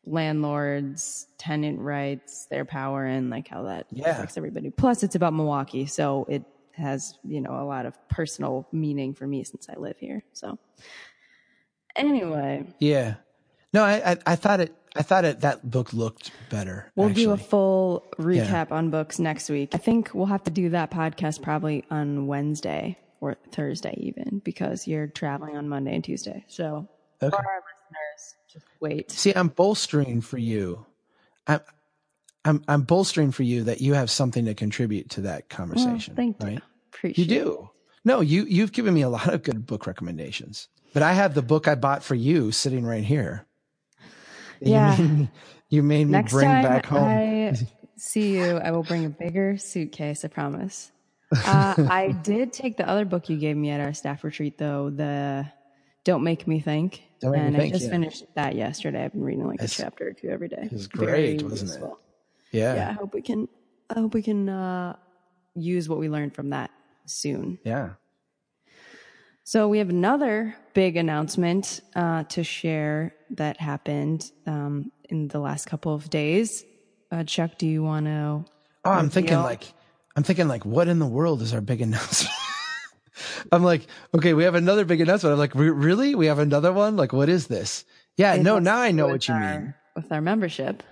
landlords, 0.07 1.27
tenant 1.38 1.81
rights, 1.81 2.47
their 2.47 2.64
power, 2.64 3.05
and 3.05 3.31
like 3.31 3.49
how 3.49 3.62
that 3.64 3.87
Yeah. 3.90 4.11
affects 4.11 4.37
everybody. 4.37 4.70
Plus, 4.70 5.03
it's 5.03 5.14
about 5.14 5.33
Milwaukee, 5.35 5.87
so 5.87 6.27
it 6.29 6.44
has 6.73 7.16
you 7.25 7.40
know 7.40 7.53
a 7.61 7.64
lot 7.64 7.87
of 7.87 7.97
personal 8.09 8.66
meaning 8.73 9.14
for 9.14 9.27
me 9.27 9.44
since 9.44 9.68
I 9.68 9.79
live 9.79 9.97
here. 9.99 10.25
So, 10.33 10.59
anyway, 11.97 12.66
Yeah. 12.79 13.14
No, 13.73 13.83
I, 13.83 14.12
I, 14.12 14.16
I 14.27 14.37
thought 14.37 14.61
it, 14.61 14.73
I 14.96 15.02
thought 15.02 15.24
it, 15.24 15.40
that 15.40 15.68
book 15.68 15.92
looked 15.92 16.30
better. 16.50 16.90
We'll 16.94 17.09
do 17.11 17.33
a 17.33 17.37
full 17.37 18.04
recap 18.18 18.70
on 18.70 18.90
books 18.90 19.18
next 19.18 19.48
week. 19.50 19.70
I 19.74 19.78
think 19.78 20.14
we'll 20.14 20.26
have 20.26 20.44
to 20.44 20.50
do 20.50 20.70
that 20.70 20.90
podcast 20.90 21.42
probably 21.42 21.85
on 21.90 22.26
Wednesday 22.28 22.96
or 23.20 23.37
Thursday 23.52 23.94
even 23.98 24.40
because 24.44 24.87
you're 24.87 25.07
traveling 25.09 25.57
on 25.57 25.68
Monday 25.68 25.94
and 25.94 26.04
Tuesday. 26.04 26.44
So 26.48 26.88
Okay. 27.22 27.30
for 27.30 27.37
our 27.44 27.62
listeners, 27.62 28.35
just 28.52 28.66
wait. 28.80 29.11
See, 29.11 29.33
I'm 29.35 29.48
bolstering 29.48 30.20
for 30.20 30.38
you. 30.38 30.85
I'm, 31.46 31.61
I'm, 32.44 32.62
I'm 32.68 32.83
bolstering 32.83 33.33
for 33.33 33.42
you 33.42 33.64
that 33.64 33.80
you 33.80 33.94
have 33.94 34.11
something 34.11 34.44
to 34.44 34.54
contribute 34.54 35.11
to 35.11 35.22
that 35.22 35.44
Well, 35.50 35.59
conversation. 35.59 36.14
thank 36.14 36.37
you. 36.40 36.46
right? 36.46 36.62
Appreciate 36.92 37.30
You 37.30 37.37
it. 37.40 37.44
do. 37.44 37.70
No, 38.04 38.20
you, 38.20 38.44
you've 38.44 38.72
given 38.72 38.92
me 38.94 39.00
a 39.02 39.09
lot 39.09 39.33
of 39.33 39.42
good 39.42 39.66
book 39.66 39.87
recommendations, 39.87 40.68
but 40.92 41.02
I 41.02 41.14
have 41.14 41.33
the 41.35 41.40
book 41.42 41.66
I 41.66 41.74
bought 41.74 42.02
for 42.04 42.14
you 42.14 42.52
sitting 42.52 42.85
right 42.85 43.02
here. 43.04 43.46
You 44.70 44.72
Yeah. 44.72 44.96
made 44.98 45.18
me, 45.18 45.31
you 45.68 45.83
made 45.83 46.05
me 46.07 46.12
Next 46.12 46.33
bring 46.33 46.48
time 46.48 46.62
back 46.64 46.87
home. 46.87 47.05
I 47.05 47.55
see 47.96 48.37
you, 48.37 48.57
I 48.59 48.70
will 48.70 48.83
bring 48.83 49.05
a 49.05 49.11
bigger 49.11 49.57
suitcase. 49.59 50.24
I 50.24 50.29
promise. 50.29 50.90
Uh, 51.46 51.74
I 51.90 52.12
did 52.22 52.53
take 52.53 52.77
the 52.77 52.88
other 52.88 53.05
book 53.05 53.29
you 53.29 53.37
gave 53.37 53.57
me 53.57 53.70
at 53.70 53.81
our 53.81 53.92
staff 53.92 54.22
retreat, 54.22 54.57
though. 54.57 54.90
The 54.90 55.44
"Don't 56.05 56.22
Make 56.22 56.46
Me 56.46 56.61
Think," 56.61 57.03
Don't 57.20 57.33
Make 57.33 57.40
Me 57.40 57.46
and 57.48 57.57
Think, 57.57 57.74
I 57.74 57.77
just 57.77 57.87
yeah. 57.87 57.90
finished 57.90 58.24
that 58.37 58.55
yesterday. 58.55 59.05
I've 59.05 59.12
been 59.12 59.24
reading 59.24 59.44
like 59.46 59.57
It's- 59.57 59.77
a 59.79 59.83
chapter 59.83 60.09
or 60.09 60.12
two 60.12 60.29
every 60.29 60.46
day. 60.48 60.68
was 60.70 60.87
Very 60.87 61.37
great, 61.38 61.42
wasn't 61.42 61.83
it? 61.83 61.90
yeah. 62.53 62.74
Yeah, 62.77 62.90
I 62.90 62.92
hope 62.92 63.14
we 63.14 63.22
can. 63.22 63.48
I 63.90 63.98
hope 64.00 64.14
we 64.14 64.22
can 64.22 64.48
uh, 64.48 64.94
use 65.57 65.88
what 65.88 65.98
we 65.98 66.09
learned 66.09 66.35
from 66.37 66.50
that 66.50 66.70
soon. 67.07 67.59
Yeah. 67.64 67.94
So 69.46 69.68
we 69.68 69.76
have 69.76 69.90
another 69.90 70.57
big 70.72 70.96
announcement 70.96 71.83
uh, 71.94 72.24
to 72.24 72.42
share 72.42 73.14
that 73.33 73.61
happened 73.61 74.30
um, 74.46 74.90
in 75.11 75.28
the 75.28 75.38
last 75.38 75.66
couple 75.66 75.94
of 75.94 76.09
days. 76.09 76.64
Uh, 77.12 77.24
Chuck, 77.24 77.59
do 77.59 77.66
you 77.66 77.83
want 77.83 78.07
to? 78.07 78.44
Oh, 78.87 78.90
I'm 78.90 79.11
thinking 79.11 79.37
like, 79.37 79.64
I'm 80.16 80.22
thinking 80.22 80.48
like, 80.48 80.64
what 80.64 80.88
in 80.88 80.98
the 80.98 81.07
world 81.07 81.42
is 81.42 81.52
our 81.52 81.61
big 81.61 81.83
announcement? 81.83 82.35
I'm 83.52 83.62
like, 83.62 83.87
okay, 84.14 84.33
we 84.33 84.44
have 84.44 84.54
another 84.54 84.87
big 84.87 85.02
announcement. 85.02 85.35
I'm 85.35 85.38
like, 85.38 85.54
really? 85.54 86.14
We 86.14 86.26
have 86.26 86.38
another 86.38 86.72
one? 86.72 86.96
Like, 86.96 87.12
what 87.12 87.28
is 87.28 87.46
this? 87.46 87.85
Yeah, 88.16 88.37
no, 88.37 88.59
now 88.59 88.78
I 88.78 88.92
know 88.92 89.09
what 89.09 89.28
you 89.28 89.35
our, 89.35 89.40
mean. 89.40 89.74
With 89.94 90.11
our 90.11 90.22
membership, 90.22 90.83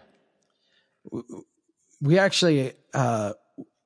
we 2.03 2.19
actually 2.19 2.75
uh, 2.93 3.33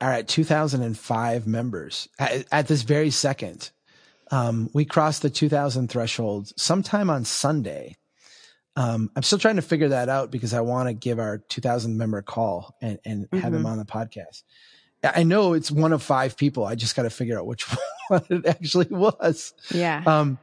are 0.01 0.13
at 0.13 0.27
2,005 0.27 1.47
members 1.47 2.09
at, 2.19 2.47
at 2.51 2.67
this 2.67 2.83
very 2.83 3.11
second. 3.11 3.71
Um, 4.31 4.71
we 4.73 4.85
crossed 4.85 5.23
the 5.23 5.31
2000 5.31 5.89
threshold 5.89 6.53
sometime 6.57 7.11
on 7.11 7.25
Sunday. 7.25 7.97
Um, 8.75 9.11
I'm 9.17 9.23
still 9.23 9.39
trying 9.39 9.57
to 9.57 9.63
figure 9.63 9.89
that 9.89 10.09
out 10.09 10.31
because 10.31 10.53
I 10.53 10.61
want 10.61 10.89
to 10.89 10.93
give 10.93 11.19
our 11.19 11.39
2000 11.39 11.97
member 11.97 12.19
a 12.19 12.23
call 12.23 12.77
and, 12.83 12.99
and 13.05 13.25
mm-hmm. 13.25 13.39
have 13.39 13.55
him 13.55 13.65
on 13.65 13.79
the 13.79 13.85
podcast. 13.85 14.43
I 15.03 15.23
know 15.23 15.53
it's 15.53 15.71
one 15.71 15.93
of 15.93 16.03
five 16.03 16.37
people. 16.37 16.65
I 16.65 16.75
just 16.75 16.97
got 16.97 17.03
to 17.03 17.11
figure 17.11 17.39
out 17.39 17.47
which 17.47 17.65
one 18.09 18.25
it 18.29 18.47
actually 18.47 18.89
was. 18.91 19.55
Yeah. 19.71 20.03
Um, 20.05 20.39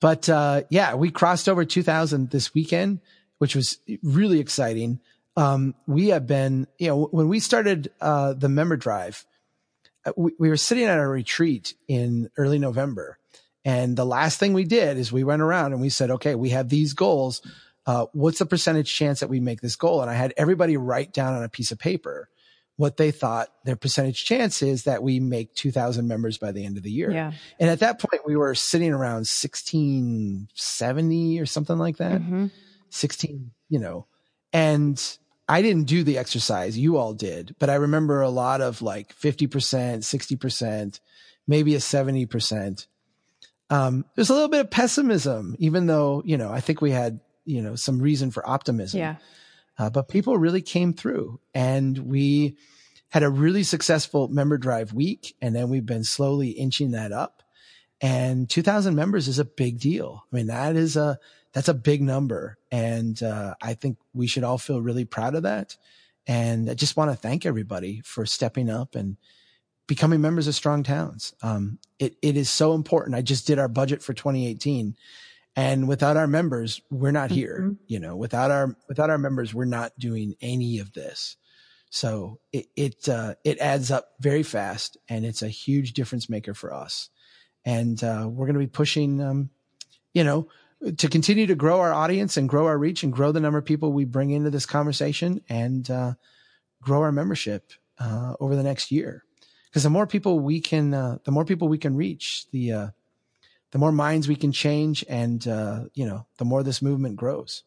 but, 0.00 0.28
uh, 0.28 0.62
yeah, 0.68 0.94
we 0.94 1.10
crossed 1.10 1.48
over 1.48 1.64
2000 1.64 2.30
this 2.30 2.52
weekend, 2.52 3.00
which 3.38 3.54
was 3.54 3.78
really 4.02 4.40
exciting. 4.40 5.00
Um, 5.36 5.74
we 5.86 6.08
have 6.08 6.26
been, 6.26 6.66
you 6.78 6.88
know, 6.88 7.04
when 7.10 7.28
we 7.28 7.40
started, 7.40 7.90
uh, 8.00 8.34
the 8.34 8.48
member 8.48 8.76
drive, 8.76 9.24
we, 10.16 10.32
we 10.38 10.48
were 10.48 10.56
sitting 10.56 10.84
at 10.84 10.98
a 10.98 11.06
retreat 11.06 11.74
in 11.88 12.30
early 12.36 12.58
November. 12.58 13.18
And 13.64 13.96
the 13.96 14.04
last 14.04 14.38
thing 14.38 14.52
we 14.52 14.64
did 14.64 14.98
is 14.98 15.12
we 15.12 15.24
went 15.24 15.42
around 15.42 15.72
and 15.72 15.80
we 15.80 15.88
said, 15.88 16.10
okay, 16.10 16.34
we 16.34 16.50
have 16.50 16.68
these 16.68 16.92
goals. 16.92 17.40
Uh, 17.86 18.06
what's 18.12 18.38
the 18.38 18.46
percentage 18.46 18.92
chance 18.92 19.20
that 19.20 19.30
we 19.30 19.40
make 19.40 19.60
this 19.60 19.76
goal? 19.76 20.02
And 20.02 20.10
I 20.10 20.14
had 20.14 20.34
everybody 20.36 20.76
write 20.76 21.12
down 21.12 21.34
on 21.34 21.42
a 21.42 21.48
piece 21.48 21.70
of 21.70 21.78
paper 21.78 22.28
what 22.76 22.96
they 22.96 23.12
thought 23.12 23.48
their 23.64 23.76
percentage 23.76 24.24
chance 24.24 24.62
is 24.62 24.84
that 24.84 25.02
we 25.02 25.20
make 25.20 25.54
2000 25.54 26.08
members 26.08 26.38
by 26.38 26.50
the 26.50 26.64
end 26.64 26.76
of 26.76 26.82
the 26.82 26.90
year. 26.90 27.10
Yeah. 27.10 27.32
And 27.60 27.70
at 27.70 27.80
that 27.80 28.00
point, 28.00 28.26
we 28.26 28.36
were 28.36 28.54
sitting 28.54 28.92
around 28.92 29.26
1670 29.28 31.40
or 31.40 31.46
something 31.46 31.78
like 31.78 31.98
that. 31.98 32.20
Mm-hmm. 32.20 32.46
16, 32.90 33.52
you 33.68 33.78
know, 33.78 34.06
and 34.52 35.00
I 35.48 35.62
didn't 35.62 35.84
do 35.84 36.02
the 36.02 36.18
exercise. 36.18 36.78
You 36.78 36.96
all 36.96 37.12
did, 37.12 37.54
but 37.58 37.70
I 37.70 37.74
remember 37.74 38.20
a 38.20 38.30
lot 38.30 38.60
of 38.60 38.82
like 38.82 39.14
50%, 39.14 39.48
60%, 39.48 41.00
maybe 41.46 41.74
a 41.74 41.78
70%. 41.78 42.86
Um, 43.70 44.04
there's 44.14 44.30
a 44.30 44.34
little 44.34 44.48
bit 44.48 44.60
of 44.60 44.70
pessimism, 44.70 45.56
even 45.58 45.86
though, 45.86 46.22
you 46.24 46.36
know, 46.36 46.50
I 46.50 46.60
think 46.60 46.80
we 46.80 46.90
had, 46.90 47.20
you 47.44 47.62
know, 47.62 47.76
some 47.76 47.98
reason 47.98 48.30
for 48.30 48.48
optimism. 48.48 49.00
Yeah. 49.00 49.16
Uh, 49.78 49.90
but 49.90 50.08
people 50.08 50.38
really 50.38 50.62
came 50.62 50.92
through 50.92 51.40
and 51.52 51.98
we 51.98 52.56
had 53.10 53.22
a 53.22 53.30
really 53.30 53.64
successful 53.64 54.28
member 54.28 54.56
drive 54.56 54.92
week. 54.92 55.36
And 55.40 55.54
then 55.54 55.68
we've 55.68 55.86
been 55.86 56.04
slowly 56.04 56.50
inching 56.50 56.92
that 56.92 57.12
up 57.12 57.42
and 58.00 58.48
2000 58.50 58.94
members 58.94 59.28
is 59.28 59.38
a 59.38 59.44
big 59.44 59.78
deal. 59.78 60.24
I 60.30 60.36
mean, 60.36 60.46
that 60.48 60.76
is 60.76 60.96
a, 60.96 61.18
that's 61.54 61.68
a 61.68 61.74
big 61.74 62.02
number. 62.02 62.58
And, 62.70 63.22
uh, 63.22 63.54
I 63.62 63.74
think 63.74 63.96
we 64.12 64.26
should 64.26 64.44
all 64.44 64.58
feel 64.58 64.82
really 64.82 65.06
proud 65.06 65.34
of 65.34 65.44
that. 65.44 65.76
And 66.26 66.68
I 66.68 66.74
just 66.74 66.96
want 66.96 67.10
to 67.10 67.16
thank 67.16 67.46
everybody 67.46 68.02
for 68.04 68.26
stepping 68.26 68.68
up 68.68 68.94
and 68.94 69.16
becoming 69.86 70.20
members 70.20 70.48
of 70.48 70.54
strong 70.54 70.82
towns. 70.82 71.34
Um, 71.42 71.78
it, 71.98 72.16
it 72.22 72.36
is 72.36 72.50
so 72.50 72.74
important. 72.74 73.16
I 73.16 73.22
just 73.22 73.46
did 73.46 73.58
our 73.58 73.68
budget 73.68 74.02
for 74.02 74.12
2018 74.12 74.96
and 75.56 75.86
without 75.86 76.16
our 76.16 76.26
members, 76.26 76.80
we're 76.90 77.12
not 77.12 77.30
here. 77.30 77.60
Mm-hmm. 77.60 77.72
You 77.86 78.00
know, 78.00 78.16
without 78.16 78.50
our, 78.50 78.76
without 78.88 79.10
our 79.10 79.18
members, 79.18 79.54
we're 79.54 79.66
not 79.66 79.96
doing 79.98 80.34
any 80.40 80.78
of 80.80 80.92
this. 80.92 81.36
So 81.90 82.40
it, 82.52 82.66
it, 82.74 83.08
uh, 83.08 83.36
it 83.44 83.58
adds 83.60 83.92
up 83.92 84.14
very 84.18 84.42
fast 84.42 84.96
and 85.08 85.24
it's 85.24 85.42
a 85.42 85.48
huge 85.48 85.92
difference 85.92 86.28
maker 86.28 86.54
for 86.54 86.74
us. 86.74 87.08
And, 87.64 88.02
uh, 88.02 88.26
we're 88.28 88.46
going 88.46 88.54
to 88.54 88.60
be 88.60 88.66
pushing, 88.66 89.22
um, 89.22 89.50
you 90.12 90.24
know, 90.24 90.48
to 90.92 91.08
continue 91.08 91.46
to 91.46 91.54
grow 91.54 91.80
our 91.80 91.92
audience 91.92 92.36
and 92.36 92.48
grow 92.48 92.66
our 92.66 92.78
reach 92.78 93.02
and 93.02 93.12
grow 93.12 93.32
the 93.32 93.40
number 93.40 93.58
of 93.58 93.64
people 93.64 93.92
we 93.92 94.04
bring 94.04 94.30
into 94.30 94.50
this 94.50 94.66
conversation 94.66 95.40
and 95.48 95.90
uh, 95.90 96.14
grow 96.82 97.02
our 97.02 97.12
membership 97.12 97.72
uh, 97.98 98.34
over 98.40 98.54
the 98.56 98.62
next 98.62 98.90
year. 98.90 99.24
Because 99.66 99.82
the 99.82 99.90
more 99.90 100.06
people 100.06 100.38
we 100.38 100.60
can, 100.60 100.94
uh, 100.94 101.18
the 101.24 101.32
more 101.32 101.44
people 101.44 101.68
we 101.68 101.78
can 101.78 101.96
reach, 101.96 102.46
the 102.52 102.72
uh, 102.72 102.86
the 103.72 103.78
more 103.78 103.90
minds 103.90 104.28
we 104.28 104.36
can 104.36 104.52
change, 104.52 105.04
and 105.08 105.48
uh, 105.48 105.84
you 105.94 106.06
know, 106.06 106.26
the 106.36 106.44
more 106.44 106.62
this 106.62 106.80
movement 106.80 107.16
grows. 107.16 107.64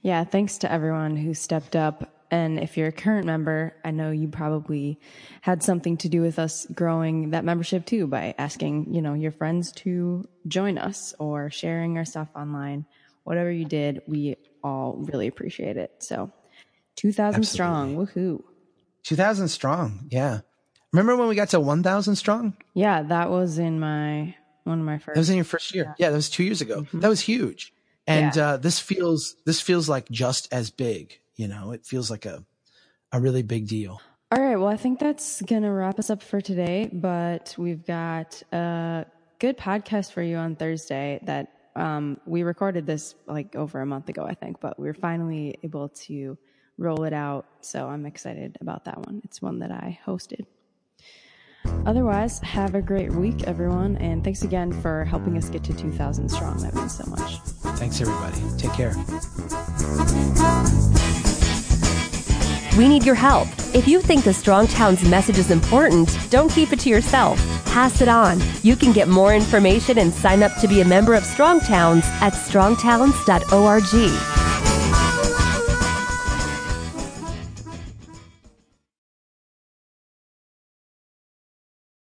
Yeah, 0.00 0.24
thanks 0.24 0.58
to 0.58 0.72
everyone 0.72 1.16
who 1.16 1.34
stepped 1.34 1.76
up 1.76 2.17
and 2.30 2.58
if 2.58 2.76
you're 2.76 2.88
a 2.88 2.92
current 2.92 3.26
member, 3.26 3.74
I 3.84 3.90
know 3.90 4.10
you 4.10 4.28
probably 4.28 5.00
had 5.40 5.62
something 5.62 5.96
to 5.98 6.08
do 6.08 6.20
with 6.20 6.38
us 6.38 6.66
growing 6.74 7.30
that 7.30 7.44
membership 7.44 7.86
too 7.86 8.06
by 8.06 8.34
asking, 8.36 8.92
you 8.92 9.00
know, 9.00 9.14
your 9.14 9.32
friends 9.32 9.72
to 9.72 10.28
join 10.46 10.76
us 10.76 11.14
or 11.18 11.50
sharing 11.50 11.96
our 11.96 12.04
stuff 12.04 12.28
online. 12.36 12.84
Whatever 13.24 13.50
you 13.50 13.64
did, 13.64 14.02
we 14.06 14.36
all 14.62 14.96
really 15.10 15.26
appreciate 15.26 15.76
it. 15.76 15.90
So 16.00 16.30
2000 16.96 17.40
Absolutely. 17.40 17.46
strong. 17.46 17.96
Woohoo. 17.96 18.42
2000 19.04 19.48
strong. 19.48 20.08
Yeah. 20.10 20.40
Remember 20.92 21.16
when 21.16 21.28
we 21.28 21.34
got 21.34 21.50
to 21.50 21.60
1000 21.60 22.16
strong? 22.16 22.56
Yeah, 22.74 23.02
that 23.02 23.30
was 23.30 23.58
in 23.58 23.80
my 23.80 24.34
one 24.64 24.80
of 24.80 24.84
my 24.84 24.98
first. 24.98 25.14
That 25.14 25.20
was 25.20 25.30
in 25.30 25.36
your 25.36 25.44
first 25.44 25.74
year. 25.74 25.84
Yeah, 25.84 26.06
yeah 26.06 26.10
that 26.10 26.16
was 26.16 26.28
2 26.30 26.44
years 26.44 26.60
ago. 26.60 26.82
Mm-hmm. 26.82 27.00
That 27.00 27.08
was 27.08 27.20
huge. 27.20 27.72
And 28.06 28.36
yeah. 28.36 28.50
uh, 28.50 28.56
this 28.58 28.78
feels 28.80 29.36
this 29.46 29.60
feels 29.60 29.88
like 29.88 30.10
just 30.10 30.48
as 30.52 30.70
big 30.70 31.20
you 31.38 31.48
know, 31.48 31.72
it 31.72 31.86
feels 31.86 32.10
like 32.10 32.26
a, 32.26 32.44
a 33.12 33.20
really 33.20 33.42
big 33.42 33.66
deal. 33.66 34.02
All 34.30 34.42
right. 34.42 34.56
Well, 34.56 34.68
I 34.68 34.76
think 34.76 34.98
that's 34.98 35.40
going 35.40 35.62
to 35.62 35.70
wrap 35.70 35.98
us 35.98 36.10
up 36.10 36.22
for 36.22 36.42
today, 36.42 36.90
but 36.92 37.54
we've 37.56 37.86
got 37.86 38.42
a 38.52 39.06
good 39.38 39.56
podcast 39.56 40.12
for 40.12 40.20
you 40.20 40.36
on 40.36 40.54
Thursday 40.56 41.18
that 41.22 41.50
um, 41.76 42.20
we 42.26 42.42
recorded 42.42 42.84
this 42.84 43.14
like 43.26 43.56
over 43.56 43.80
a 43.80 43.86
month 43.86 44.10
ago, 44.10 44.26
I 44.26 44.34
think, 44.34 44.60
but 44.60 44.78
we 44.78 44.88
are 44.88 44.94
finally 44.94 45.58
able 45.62 45.88
to 45.90 46.36
roll 46.76 47.04
it 47.04 47.14
out. 47.14 47.46
So 47.62 47.88
I'm 47.88 48.04
excited 48.04 48.58
about 48.60 48.84
that 48.84 48.98
one. 48.98 49.22
It's 49.24 49.40
one 49.40 49.60
that 49.60 49.70
I 49.70 49.98
hosted. 50.04 50.44
Otherwise, 51.86 52.40
have 52.40 52.74
a 52.74 52.82
great 52.82 53.12
week, 53.12 53.44
everyone. 53.44 53.96
And 53.96 54.22
thanks 54.22 54.42
again 54.42 54.72
for 54.82 55.04
helping 55.04 55.36
us 55.38 55.48
get 55.48 55.64
to 55.64 55.72
2,000 55.72 56.28
strong. 56.28 56.58
That 56.58 56.74
means 56.74 56.96
so 56.96 57.06
much. 57.06 57.38
Thanks, 57.78 58.00
everybody. 58.00 58.36
Take 58.58 58.72
care. 58.72 58.94
We 62.78 62.88
need 62.88 63.04
your 63.04 63.16
help. 63.16 63.48
If 63.74 63.88
you 63.88 64.00
think 64.00 64.22
the 64.22 64.32
Strong 64.32 64.68
Towns 64.68 65.02
message 65.02 65.36
is 65.36 65.50
important, 65.50 66.16
don't 66.30 66.48
keep 66.48 66.72
it 66.72 66.78
to 66.80 66.88
yourself. 66.88 67.38
Pass 67.64 68.00
it 68.00 68.08
on. 68.08 68.40
You 68.62 68.76
can 68.76 68.92
get 68.92 69.08
more 69.08 69.34
information 69.34 69.98
and 69.98 70.14
sign 70.14 70.44
up 70.44 70.52
to 70.60 70.68
be 70.68 70.80
a 70.80 70.84
member 70.84 71.14
of 71.14 71.24
Strong 71.24 71.60
Towns 71.60 72.04
at 72.20 72.34
strongtowns.org. 72.34 74.37